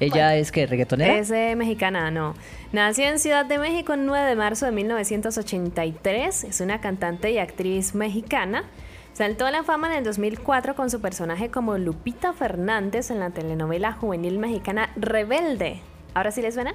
[0.00, 1.16] Ella es que reggaetonera.
[1.18, 2.34] Es eh, mexicana, no.
[2.72, 6.44] Nació en Ciudad de México el 9 de marzo de 1983.
[6.44, 8.64] Es una cantante y actriz mexicana.
[9.12, 13.30] Saltó a la fama en el 2004 con su personaje como Lupita Fernández en la
[13.30, 15.80] telenovela juvenil mexicana Rebelde.
[16.14, 16.74] ¿Ahora sí les suena?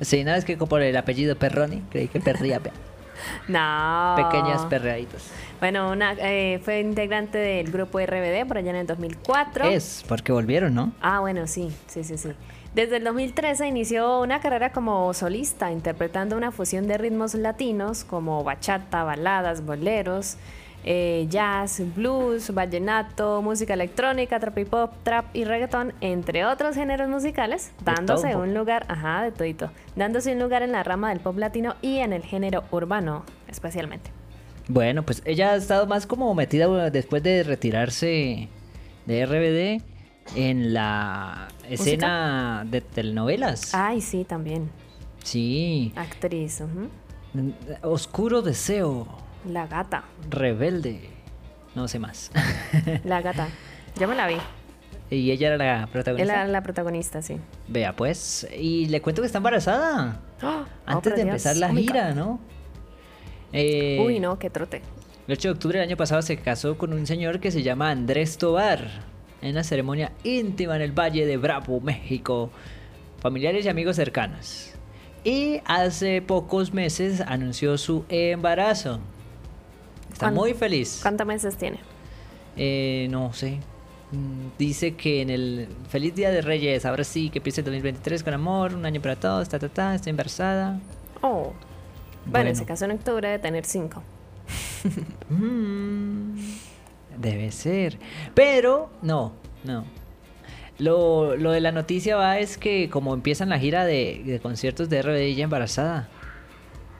[0.00, 2.70] Sí, no es que por el apellido Perroni, creí que perdía pe-
[3.48, 4.14] No.
[4.16, 5.30] pequeñas perreaditas.
[5.60, 9.66] Bueno, una, eh, fue integrante del grupo RBD por allá en el 2004.
[9.66, 10.92] Es, porque volvieron, ¿no?
[11.02, 12.30] Ah, bueno, sí, sí, sí, sí.
[12.74, 18.42] Desde el 2013 inició una carrera como solista, interpretando una fusión de ritmos latinos como
[18.42, 20.36] bachata, baladas, boleros,
[20.84, 27.08] eh, jazz, blues, vallenato, música electrónica, trap y pop, trap y reggaetón, entre otros géneros
[27.08, 31.36] musicales, dándose un lugar, ajá, de todito, dándose un lugar en la rama del pop
[31.36, 34.19] latino y en el género urbano, especialmente.
[34.68, 38.48] Bueno, pues ella ha estado más como metida después de retirarse
[39.06, 39.82] de RBD
[40.36, 43.74] en la escena de telenovelas.
[43.74, 44.70] Ay, sí, también.
[45.24, 45.92] Sí.
[45.96, 46.62] Actriz.
[47.82, 49.06] Oscuro deseo,
[49.46, 51.10] La gata, rebelde,
[51.74, 52.30] no sé más.
[53.04, 53.48] la gata.
[53.98, 54.36] Yo me la vi.
[55.10, 56.32] y ella era la protagonista.
[56.42, 57.36] era la protagonista, sí.
[57.68, 60.20] Vea pues, y le cuento que está embarazada.
[60.42, 61.28] Oh, Antes de Dios.
[61.28, 62.14] empezar la Oh gira.
[62.14, 62.40] ¿no?
[63.52, 64.82] Eh, Uy, no, qué trote.
[65.26, 67.90] El 8 de octubre del año pasado se casó con un señor que se llama
[67.90, 68.88] Andrés Tobar
[69.42, 72.50] en una ceremonia íntima en el Valle de Bravo, México.
[73.20, 74.72] Familiares y amigos cercanos.
[75.24, 78.98] Y hace pocos meses anunció su embarazo.
[80.10, 80.98] Está ¿Cuán- muy feliz.
[81.02, 81.78] ¿Cuántos meses tiene?
[82.56, 83.58] Eh, no sé.
[84.12, 88.24] Mm, Dice que en el Feliz Día de Reyes, ahora sí, que empiece el 2023
[88.24, 90.80] con amor, un año para todos, ta, ta, ta, estoy embarazada.
[91.22, 91.52] Oh.
[92.26, 94.02] Bueno, se casó en octubre de tener cinco.
[95.28, 96.38] Mm,
[97.18, 97.98] debe ser.
[98.34, 99.32] Pero, no,
[99.64, 99.84] no.
[100.78, 104.88] Lo, lo de la noticia va es que como empiezan la gira de, de conciertos
[104.88, 106.08] de RBD ella embarazada.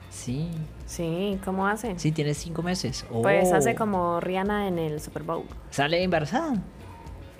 [0.09, 0.49] Sí.
[0.85, 1.97] Sí, ¿cómo hace?
[1.97, 3.05] Sí, tiene cinco meses.
[3.23, 3.55] Pues Oh.
[3.55, 5.45] hace como Rihanna en el Super Bowl.
[5.71, 6.53] Sale embarazada.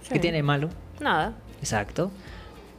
[0.09, 0.69] ¿Qué tiene de malo?
[0.99, 1.35] Nada.
[1.59, 2.11] Exacto.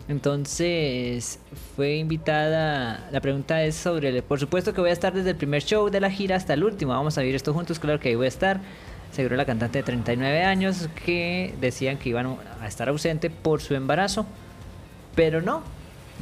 [0.09, 1.39] Entonces,
[1.77, 3.09] fue invitada.
[3.13, 4.23] La pregunta es sobre.
[4.23, 6.65] por supuesto que voy a estar desde el primer show de la gira hasta el
[6.65, 6.93] último.
[6.93, 7.79] Vamos a vivir esto juntos.
[7.79, 8.61] Claro que ahí voy a estar.
[9.13, 13.75] Seguro la cantante de 39 años que decían que iban a estar ausente por su
[13.75, 14.27] embarazo.
[15.15, 15.63] Pero no.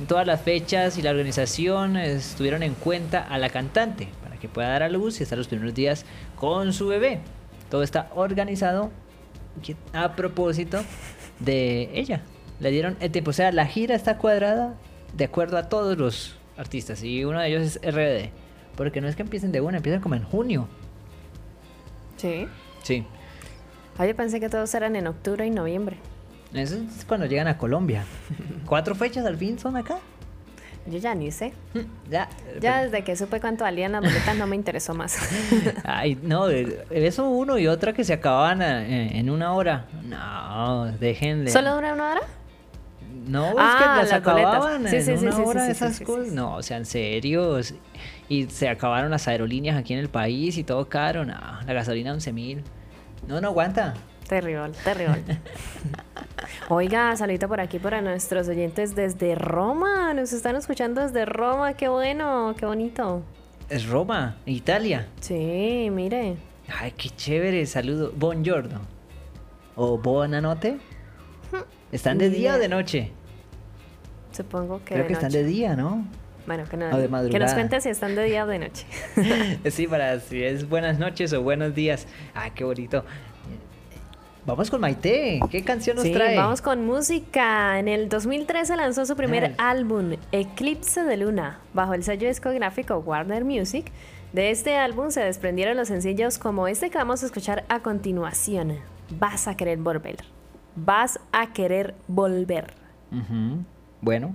[0.08, 4.68] Todas las fechas y la organización estuvieron en cuenta a la cantante para que pueda
[4.68, 6.04] dar a luz y estar los primeros días
[6.36, 7.20] con su bebé.
[7.70, 8.90] Todo está organizado
[9.92, 10.82] a propósito
[11.38, 12.22] de ella.
[12.60, 13.30] Le dieron el tiempo.
[13.30, 14.74] O sea, la gira está cuadrada
[15.16, 17.02] de acuerdo a todos los artistas.
[17.02, 18.30] Y uno de ellos es RBD.
[18.76, 20.68] Porque no es que empiecen de una, empiezan como en junio.
[22.16, 22.46] Sí.
[22.82, 23.04] Sí.
[23.98, 25.96] Ah, yo pensé que todos eran en octubre y noviembre.
[26.54, 28.04] Eso es cuando llegan a Colombia.
[28.66, 29.98] Cuatro fechas al fin son acá.
[30.86, 31.52] Yo ya ni sé.
[32.10, 32.28] Ya.
[32.60, 35.18] Ya desde que supe cuánto valían las boletas no me interesó más.
[35.84, 39.86] Ay, no, eh, eso uno y otra que se acababan eh, en una hora.
[40.04, 41.50] No, déjenle.
[41.50, 42.20] ¿Solo dura una hora?
[43.26, 46.32] No, es Ah, que las, las acababan Sí, en sí, una sí, hora esas cosas.
[46.32, 47.58] No, o sea, en serio.
[48.28, 51.24] Y se acabaron las aerolíneas aquí en el país y todo caro.
[51.24, 51.34] No,
[51.66, 52.64] la gasolina 11 mil.
[53.28, 53.94] No, no aguanta.
[54.28, 55.22] Terrible, terrible.
[56.68, 60.14] Oiga, saludito por aquí para nuestros oyentes desde Roma.
[60.14, 61.74] Nos están escuchando desde Roma.
[61.74, 63.22] Qué bueno, qué bonito.
[63.68, 65.08] Es Roma, Italia.
[65.20, 66.36] Sí, mire.
[66.78, 67.66] Ay, qué chévere.
[67.66, 68.12] Saludo.
[68.16, 68.80] Buongiorno.
[69.76, 70.78] O buonanotte.
[71.92, 73.10] ¿Están de día o de noche?
[74.32, 76.04] Supongo que Creo de que están de día, ¿no?
[76.46, 76.90] Bueno, que, no-
[77.30, 78.86] que nos cuente si están de día o de noche.
[79.70, 82.06] Sí, para si es buenas noches o buenos días.
[82.34, 83.04] Ay, qué bonito.
[84.46, 85.38] Vamos con Maite.
[85.50, 86.36] ¿Qué canción nos Sí, trae?
[86.36, 87.78] vamos con música.
[87.78, 93.44] En el 2013 lanzó su primer álbum, Eclipse de Luna, bajo el sello discográfico Warner
[93.44, 93.92] Music.
[94.32, 98.78] De este álbum se desprendieron los sencillos como este que vamos a escuchar a continuación.
[99.18, 100.16] Vas a querer volver.
[100.76, 102.74] Vas a querer volver.
[104.00, 104.34] Bueno.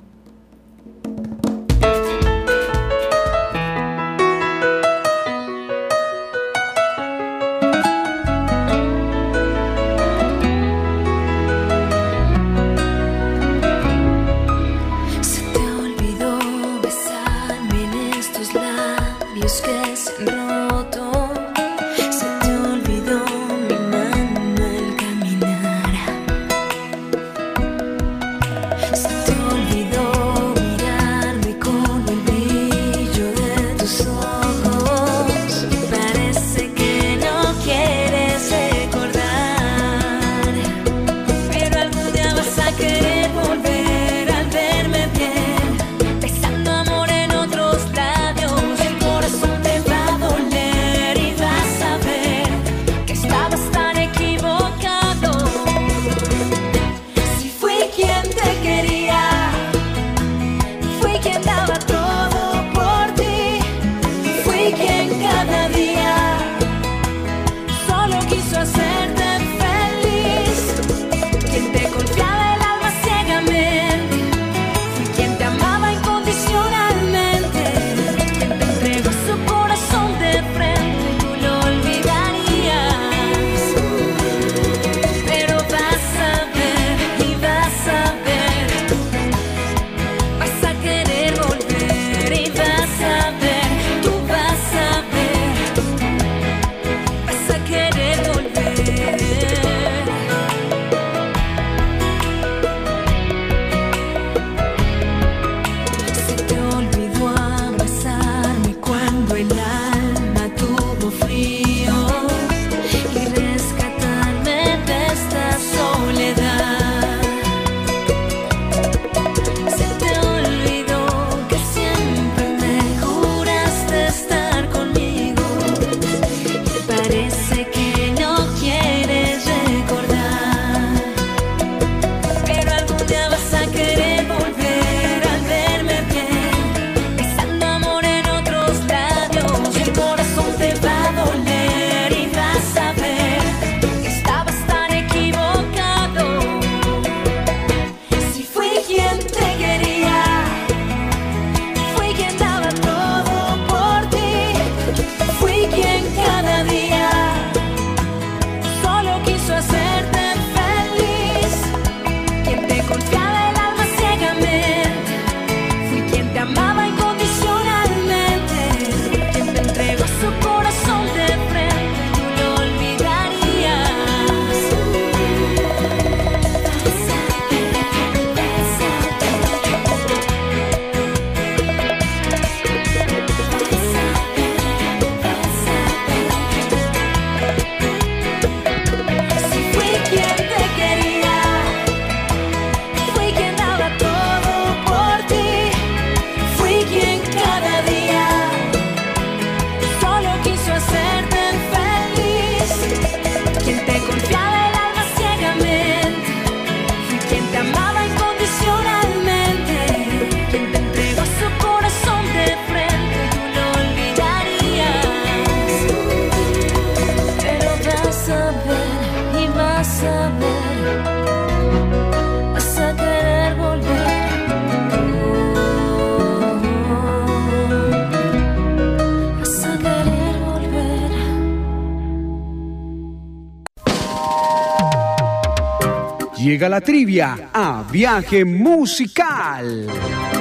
[236.68, 240.34] La trivia a viaje musical.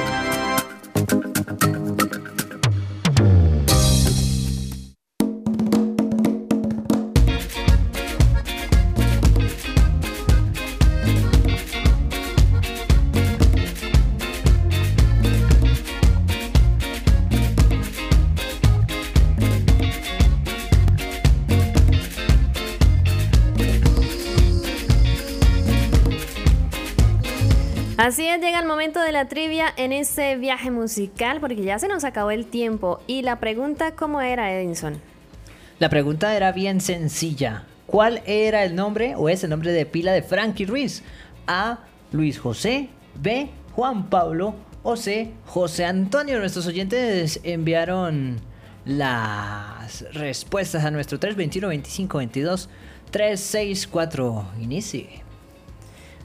[29.25, 33.01] La trivia en este viaje musical porque ya se nos acabó el tiempo.
[33.07, 35.01] Y la pregunta, ¿cómo era, Edinson?
[35.79, 37.65] La pregunta era bien sencilla.
[37.87, 41.03] ¿Cuál era el nombre o es el nombre de pila de Frankie Ruiz?
[41.47, 41.79] A.
[42.13, 42.91] Luis José.
[43.15, 43.49] B.
[43.75, 44.57] Juan Pablo.
[44.83, 45.33] O C.
[45.47, 46.39] José Antonio.
[46.39, 48.37] Nuestros oyentes enviaron
[48.85, 52.69] las respuestas a nuestro 321 25 22
[53.11, 54.49] 364.
[54.61, 55.23] Inicie.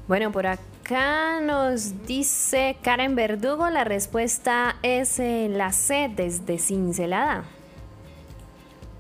[0.06, 0.62] Bueno, por acá
[0.92, 7.44] nos dice Karen Verdugo, la respuesta es eh, la C desde Cincelada.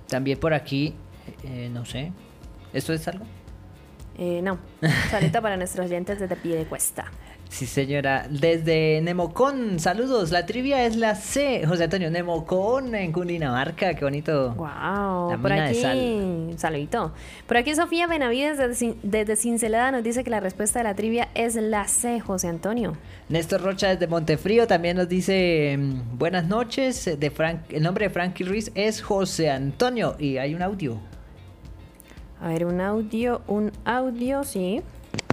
[0.07, 0.93] También por aquí,
[1.43, 2.11] eh, no sé.
[2.73, 3.25] ¿Esto es algo?
[4.17, 4.59] Eh, no,
[5.09, 7.05] salita para nuestros oyentes desde pie de cuesta.
[7.49, 8.27] Sí, señora.
[8.29, 10.29] Desde Nemocón, saludos.
[10.29, 11.65] La trivia es la C.
[11.67, 13.95] José Antonio, Nemocón en Cundinamarca.
[13.95, 14.53] Qué bonito.
[14.53, 16.53] Wow, La por mina de aquí, sal.
[16.57, 17.11] saludito.
[17.47, 21.29] Por aquí Sofía Benavides desde, desde Cincelada nos dice que la respuesta de la trivia
[21.33, 22.95] es la C, José Antonio.
[23.29, 27.09] Néstor Rocha desde Montefrío también nos dice mm, buenas noches.
[27.19, 30.99] De Frank, el nombre de Frankie Ruiz es José Antonio y hay un audio.
[32.41, 34.81] A ver, un audio, un audio, sí.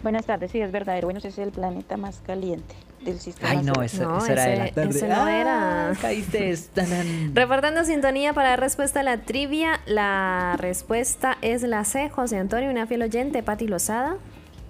[0.02, 1.08] Buenas tardes, sí, es verdadero.
[1.08, 2.74] Venus es el planeta más caliente
[3.04, 3.84] del sistema Ay, no, solar.
[3.86, 4.90] eso, No, eso era de la ese- tarde.
[4.90, 5.92] ese no Ah, era.
[6.00, 6.54] Caíste.
[6.74, 7.34] tanan.
[7.34, 12.70] Reportando sintonía para la respuesta a la trivia, la respuesta es la C, José Antonio,
[12.70, 14.16] una fiel oyente, Pati Lozada.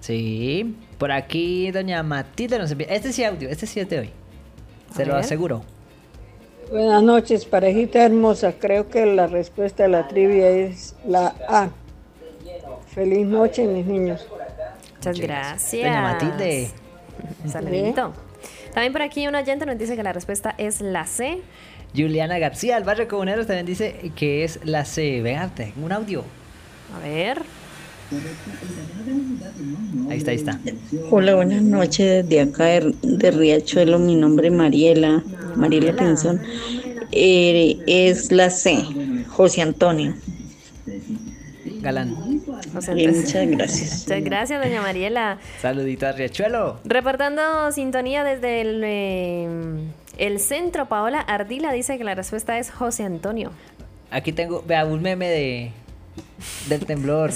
[0.01, 2.87] Sí, por aquí doña Matilde nos envía.
[2.89, 4.11] Este sí audio, este sí es de hoy.
[4.95, 5.24] Se A lo ver.
[5.24, 5.62] aseguro.
[6.70, 8.53] Buenas noches, parejita hermosa.
[8.59, 11.68] Creo que la respuesta a la trivia es la A.
[12.89, 14.27] Feliz noche, mis niños.
[14.97, 15.82] Muchas gracias.
[15.82, 16.70] Doña Matilde.
[17.47, 18.12] Saludito.
[18.72, 21.40] También por aquí un oyente nos dice que la respuesta es la C.
[21.94, 25.22] Juliana García, del barrio Comuneros, también dice que es la C.
[25.22, 26.24] Vearte, un audio.
[26.94, 27.42] A ver.
[30.11, 30.61] Ahí está, ahí está.
[31.11, 33.99] Hola, buenas noches desde acá de, de Riachuelo.
[33.99, 35.24] Mi nombre es Mariela,
[35.57, 36.40] Mariela Pinzón.
[37.12, 38.84] Eh, es la C,
[39.28, 40.14] José Antonio.
[41.87, 42.16] Galán.
[42.95, 44.03] Bien, muchas gracias.
[44.09, 45.39] Muchas gracias, doña Mariela.
[45.61, 46.80] Saludito a Riachuelo.
[46.84, 49.49] Reportando sintonía desde el, eh,
[50.18, 53.53] el centro, Paola Ardila dice que la respuesta es José Antonio.
[54.11, 55.70] Aquí tengo, vea, un meme de
[56.68, 57.30] del temblor.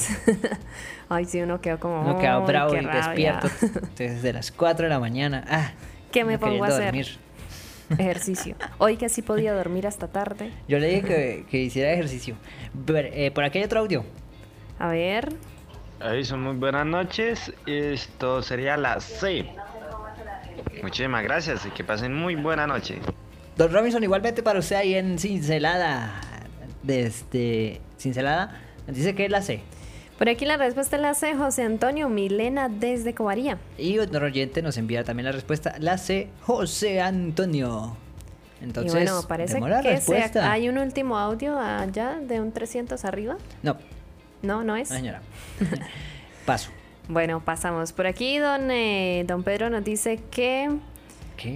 [1.08, 2.00] Ay, sí, uno quedó como.
[2.00, 3.40] Uno queda "Ay, bravo y rabia".
[3.42, 5.44] despierto desde las 4 de la mañana.
[5.48, 5.70] Ah,
[6.10, 6.86] ¿Qué me pongo a hacer?
[6.86, 7.06] dormir.
[7.98, 8.56] Ejercicio.
[8.78, 10.50] Hoy que sí podía dormir hasta tarde.
[10.66, 12.34] Yo le dije que, que hiciera ejercicio.
[12.72, 14.04] Ver, eh, por aquí hay otro audio.
[14.80, 15.28] A ver.
[16.00, 17.52] Ahí son muy buenas noches.
[17.66, 19.46] Esto sería la C.
[20.82, 22.98] Muchísimas gracias y que pasen muy buena noche.
[23.58, 26.18] Don Robinson, igualmente para usted ahí en Cincelada.
[26.82, 29.60] Desde Cincelada, dice que es la C.
[30.16, 33.58] Por aquí la respuesta es la C, José Antonio Milena desde Covaría.
[33.76, 37.98] Y otro oyente nos envía también la respuesta, la C, José Antonio.
[38.62, 43.36] Entonces, y bueno, parece que hay un último audio allá de un 300 arriba.
[43.62, 43.76] No,
[44.42, 44.88] No, no es.
[44.88, 45.20] señora.
[46.46, 46.70] Paso.
[47.08, 47.92] Bueno, pasamos.
[47.92, 50.70] Por aquí don, eh, don Pedro nos dice que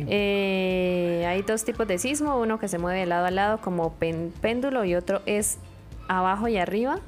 [0.09, 3.93] eh, hay dos tipos de sismo, uno que se mueve de lado a lado como
[3.95, 5.59] pen- péndulo y otro es
[6.09, 7.01] abajo y arriba.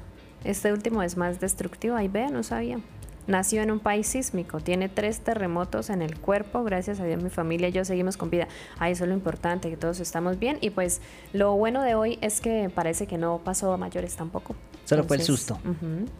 [0.43, 2.79] Este último es más destructivo, ahí ve, no sabía.
[3.25, 7.29] Nació en un país sísmico, tiene tres terremotos en el cuerpo, gracias a Dios mi
[7.29, 8.47] familia y yo seguimos con vida.
[8.79, 11.01] Ah, eso es lo importante, que todos estamos bien y pues
[11.33, 14.55] lo bueno de hoy es que parece que no pasó a mayores tampoco.
[14.87, 15.59] Solo fue el susto.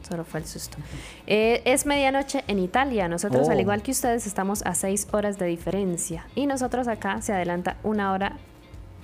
[0.07, 0.77] solo fue el susto.
[1.25, 3.07] Eh, es medianoche en Italia.
[3.07, 3.51] Nosotros, Oh.
[3.51, 6.25] al igual que ustedes, estamos a seis horas de diferencia.
[6.35, 8.33] Y nosotros acá se adelanta una hora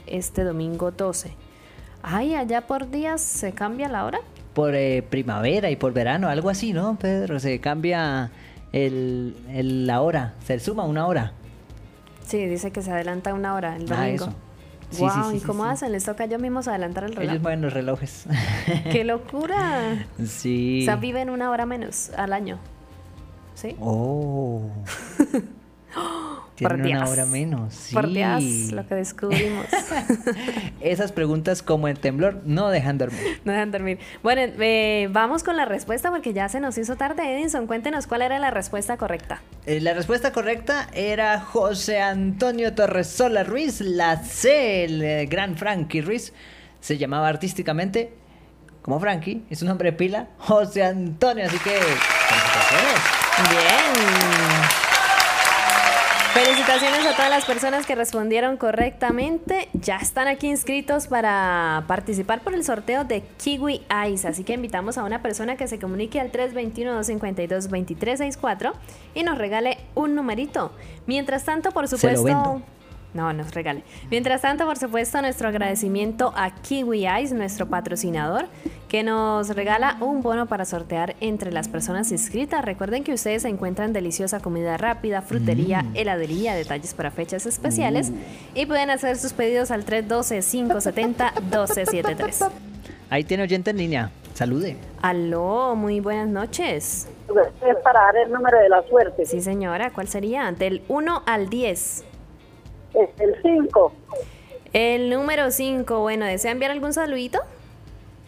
[0.06, 1.34] este domingo 12.
[2.02, 4.20] Ay, allá por días se cambia la hora.
[4.54, 7.40] Por eh, primavera y por verano, algo así, ¿no, Pedro?
[7.40, 8.32] Se cambia
[8.74, 11.32] el, el- la hora, se suma una hora.
[12.28, 14.26] Sí, dice que se adelanta una hora el Ah, domingo.
[14.26, 14.34] eso.
[14.94, 15.92] Sí, wow, sí, sí, ¿y cómo hacen?
[15.92, 17.32] Les toca ellos mismos adelantar el reloj.
[17.32, 18.26] Ellos mueven los relojes.
[18.92, 20.06] ¡Qué locura!
[20.26, 20.82] sí.
[20.84, 22.60] O sea, viven una hora menos al año.
[23.56, 23.76] ¿Sí?
[23.80, 24.70] Oh.
[26.56, 27.90] Tienen Por una hora menos.
[27.92, 28.14] Por sí.
[28.14, 29.66] Dios, lo que descubrimos.
[30.82, 33.42] Esas preguntas como el temblor no dejan dormir.
[33.44, 33.98] No dejan dormir.
[34.22, 37.24] Bueno, eh, vamos con la respuesta porque ya se nos hizo tarde.
[37.34, 39.42] Edinson, cuéntenos cuál era la respuesta correcta.
[39.66, 46.02] Eh, La respuesta correcta era José Antonio Torresola Ruiz, la C, el eh, gran Frankie
[46.02, 46.34] Ruiz.
[46.82, 48.14] Se llamaba artísticamente
[48.84, 53.00] como Frankie, es un nombre de pila, José Antonio, así que felicitaciones.
[53.50, 54.93] Bien.
[56.34, 59.70] Felicitaciones a todas las personas que respondieron correctamente.
[59.74, 64.28] Ya están aquí inscritos para participar por el sorteo de Kiwi Ice.
[64.28, 68.74] Así que invitamos a una persona que se comunique al 321-252-2364
[69.14, 70.72] y nos regale un numerito.
[71.06, 72.64] Mientras tanto, por supuesto.
[73.14, 73.84] No, nos regale.
[74.10, 78.48] Mientras tanto, por supuesto, nuestro agradecimiento a Kiwi Ice, nuestro patrocinador,
[78.88, 82.66] que nos regala un bono para sortear entre las personas inscritas.
[82.66, 85.96] Recuerden que ustedes encuentran deliciosa comida rápida, frutería, Mm.
[85.96, 88.12] heladería, detalles para fechas especiales
[88.56, 92.50] y pueden hacer sus pedidos al 312-570-1273.
[93.10, 94.78] Ahí tiene oyente en línea, salude.
[95.02, 97.08] Aló, muy buenas noches.
[97.68, 99.26] Es para dar el número de la suerte.
[99.26, 100.52] Sí, señora, ¿cuál sería?
[100.52, 102.06] Del 1 al 10.
[102.94, 103.92] Es el 5.
[104.74, 107.40] El número 5, bueno, ¿desea enviar algún saludito?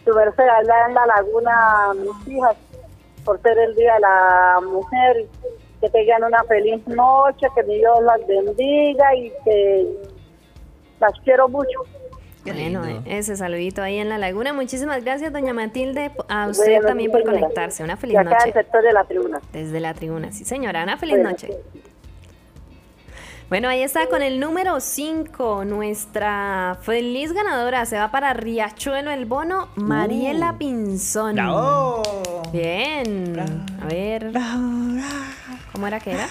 [0.04, 2.56] Tu merced allá en la laguna, mis hijas,
[3.24, 5.26] por ser el Día de la Mujer,
[5.80, 9.86] que tengan una feliz noche, que Dios las bendiga y que
[11.00, 11.80] las quiero mucho.
[12.44, 14.52] Bueno, ese saludito ahí en la laguna.
[14.52, 17.82] Muchísimas gracias, doña Matilde, a usted Bueno, también por conectarse.
[17.82, 18.48] Una feliz acá noche.
[18.48, 19.40] el sector de la tribuna.
[19.52, 20.84] Desde la tribuna, sí, señora.
[20.84, 21.50] Una feliz Bueno, noche.
[23.48, 25.64] Bueno, ahí está con el número 5.
[25.64, 31.36] Nuestra feliz ganadora se va para Riachuelo el bono, Mariela Pinzón.
[31.36, 32.02] ¡Bravo!
[32.52, 33.38] Bien.
[33.80, 34.32] A ver.
[35.72, 36.28] ¿Cómo era que era?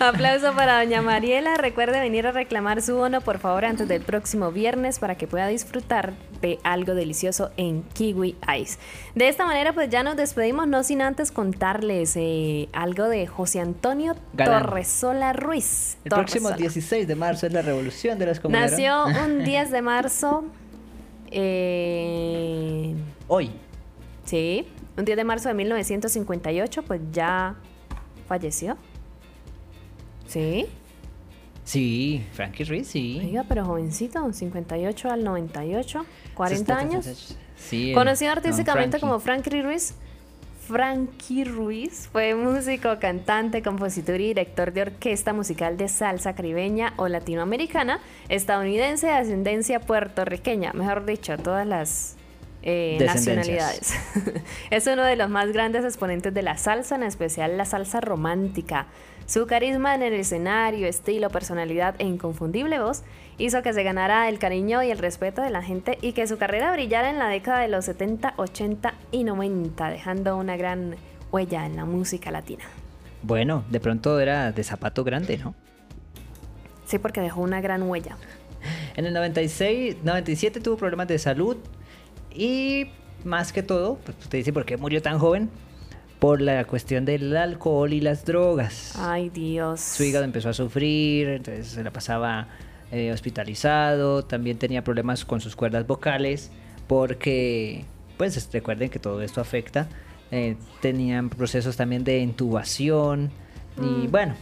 [0.00, 1.56] Aplauso para doña Mariela.
[1.56, 5.46] Recuerde venir a reclamar su bono, por favor, antes del próximo viernes para que pueda
[5.48, 6.12] disfrutar
[6.42, 8.78] de algo delicioso en Kiwi Ice.
[9.14, 13.60] De esta manera, pues ya nos despedimos, no sin antes contarles eh, algo de José
[13.60, 14.62] Antonio Galán.
[14.64, 15.96] Torresola Ruiz.
[16.04, 16.56] El próximo Torresola.
[16.70, 18.72] 16 de marzo es la revolución de las comuneras.
[18.72, 20.44] Nació un 10 de marzo.
[21.30, 22.94] eh,
[23.28, 23.50] Hoy.
[24.24, 27.54] Sí, un 10 de marzo de 1958, pues ya
[28.28, 28.76] falleció.
[30.26, 30.66] ¿Sí?
[31.64, 33.20] Sí, Frankie Ruiz, sí.
[33.24, 36.04] Oiga, pero jovencito, 58 al 98,
[36.34, 37.36] 40 años.
[37.56, 37.92] Sí.
[37.94, 39.00] Conocido artísticamente Frankie.
[39.00, 39.94] como Frankie Ruiz.
[40.66, 47.08] Frankie Ruiz fue músico, cantante, compositor y director de orquesta musical de salsa caribeña o
[47.08, 48.00] latinoamericana,
[48.30, 52.13] estadounidense de ascendencia puertorriqueña, mejor dicho, todas las
[52.66, 53.92] eh, nacionalidades.
[54.70, 58.86] es uno de los más grandes exponentes de la salsa, en especial la salsa romántica.
[59.26, 63.02] Su carisma en el escenario, estilo, personalidad e inconfundible voz
[63.36, 66.38] hizo que se ganara el cariño y el respeto de la gente y que su
[66.38, 70.96] carrera brillara en la década de los 70, 80 y 90, dejando una gran
[71.30, 72.64] huella en la música latina.
[73.22, 75.54] Bueno, de pronto era de zapato grande, ¿no?
[76.86, 78.16] Sí, porque dejó una gran huella.
[78.96, 81.58] En el 96, 97 tuvo problemas de salud
[82.34, 82.86] y
[83.24, 85.48] más que todo, pues usted dice, ¿por qué murió tan joven?
[86.18, 88.94] Por la cuestión del alcohol y las drogas.
[88.98, 89.80] Ay, Dios.
[89.80, 92.48] Su hígado empezó a sufrir, entonces se la pasaba
[92.92, 96.50] eh, hospitalizado, también tenía problemas con sus cuerdas vocales,
[96.86, 97.84] porque,
[98.16, 99.88] pues recuerden que todo esto afecta,
[100.30, 103.30] eh, tenían procesos también de intubación,
[103.76, 104.10] y Mm.
[104.10, 104.34] bueno,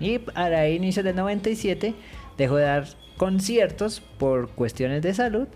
[0.00, 1.94] y a inicios del 97
[2.36, 5.46] dejó de dar conciertos por cuestiones de salud,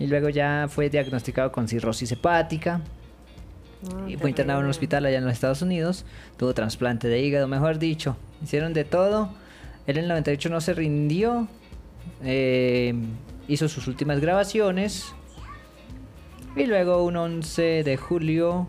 [0.00, 2.80] y luego ya fue diagnosticado con cirrosis hepática,
[4.06, 6.04] y fue internado en un hospital allá en los Estados Unidos.
[6.36, 8.14] Tuvo trasplante de hígado, mejor dicho.
[8.42, 9.30] Hicieron de todo.
[9.86, 11.48] Él en el 98 no se rindió.
[12.22, 12.94] eh,
[13.48, 15.14] hizo sus últimas grabaciones.
[16.56, 18.68] Y luego un 11 de julio.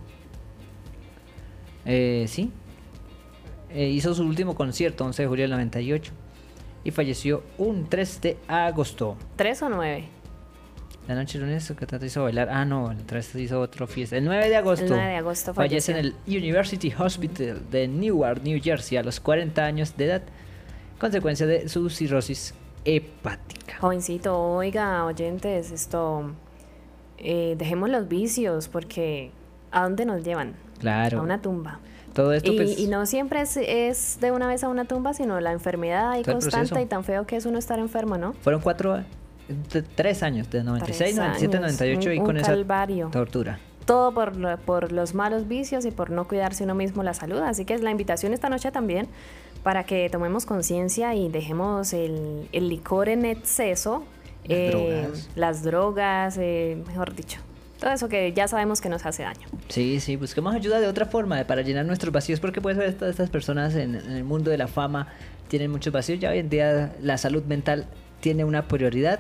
[1.83, 2.49] eh, sí.
[3.71, 6.13] eh, hizo su último concierto, 11 de julio del 98.
[6.85, 9.17] Y falleció un 3 de agosto.
[9.35, 10.07] ¿Tres o nueve?
[11.11, 12.47] La noche del lunes que te hizo bailar.
[12.49, 14.15] Ah, no, el 3 hizo otro fiesta.
[14.15, 14.85] El 9 de agosto.
[14.85, 16.15] El 9 de agosto Fallece en el.
[16.25, 20.21] University Hospital de Newark, New Jersey, a los 40 años de edad,
[21.01, 22.53] consecuencia de su cirrosis
[22.85, 23.75] hepática.
[23.81, 26.31] Jovencito, oiga, oyentes, esto.
[27.17, 29.31] eh, dejemos los vicios porque
[29.71, 30.53] ¿a dónde nos llevan?
[30.79, 31.19] Claro.
[31.19, 31.81] A una tumba.
[32.13, 32.79] Todo esto, y, pues.
[32.79, 36.23] y no siempre es, es de una vez a una tumba, sino la enfermedad ahí
[36.23, 38.31] constante y tan feo que es uno estar enfermo, ¿no?
[38.31, 39.03] Fueron cuatro.
[39.95, 43.09] Tres años, de 96, Tres 97, años, 98 y un- con un esa calvario.
[43.11, 43.59] tortura.
[43.85, 47.39] todo por, por los malos vicios y por no cuidarse uno mismo la salud.
[47.39, 49.07] Así que es la invitación esta noche también
[49.63, 54.03] para que tomemos conciencia y dejemos el, el licor en exceso,
[54.45, 55.29] Las eh, drogas.
[55.35, 57.39] las drogas, eh, mejor dicho,
[57.79, 59.47] todo eso que ya sabemos que nos hace daño.
[59.67, 63.09] Sí, sí, busquemos ayuda de otra forma para llenar nuestros vacíos, porque puede ser todas
[63.11, 65.07] estas personas en, en el mundo de la fama
[65.47, 66.19] tienen muchos vacíos.
[66.19, 67.87] Ya hoy en día la salud mental
[68.21, 69.19] tiene una prioridad.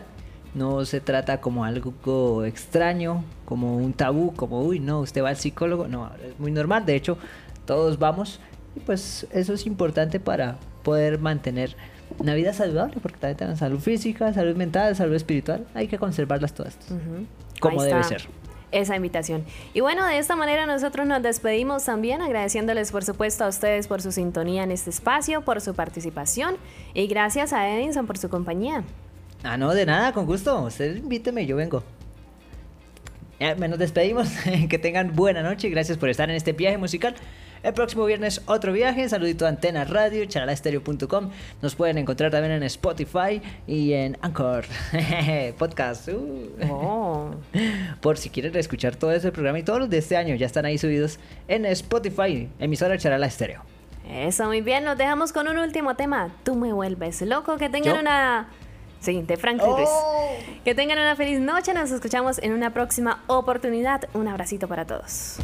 [0.53, 5.37] No se trata como algo extraño, como un tabú, como, uy, no, usted va al
[5.37, 5.87] psicólogo.
[5.87, 6.85] No, es muy normal.
[6.85, 7.17] De hecho,
[7.65, 8.39] todos vamos.
[8.75, 11.75] Y pues eso es importante para poder mantener
[12.19, 15.65] una vida saludable, porque también tenemos salud física, salud mental, salud espiritual.
[15.73, 16.77] Hay que conservarlas todas,
[17.59, 18.23] como debe ser.
[18.71, 19.43] Esa invitación.
[19.73, 24.01] Y bueno, de esta manera nosotros nos despedimos también agradeciéndoles por supuesto a ustedes por
[24.01, 26.55] su sintonía en este espacio, por su participación
[26.93, 28.85] y gracias a Edinson por su compañía.
[29.43, 30.61] Ah, no, de nada, con gusto.
[30.61, 31.83] Usted invíteme, yo vengo.
[33.57, 34.29] Me nos despedimos.
[34.69, 35.69] que tengan buena noche.
[35.69, 37.15] Gracias por estar en este viaje musical.
[37.63, 39.07] El próximo viernes otro viaje.
[39.09, 41.29] Saludito a Antena Radio, charalastereo.com.
[41.61, 44.65] Nos pueden encontrar también en Spotify y en Anchor
[45.57, 46.09] Podcast.
[46.09, 47.35] uh.
[47.99, 50.65] Por si quieren escuchar todo ese programa y todos los de este año ya están
[50.65, 53.63] ahí subidos en Spotify, emisora Charala Estéreo.
[54.09, 56.29] Eso, muy bien, nos dejamos con un último tema.
[56.43, 57.57] Tú me vuelves loco.
[57.57, 57.99] Que tengan ¿Yo?
[58.01, 58.49] una...
[59.01, 59.89] Sí, de Franklin Ruiz.
[60.63, 61.73] Que tengan una feliz noche.
[61.73, 64.07] Nos escuchamos en una próxima oportunidad.
[64.13, 65.37] Un abracito para todos.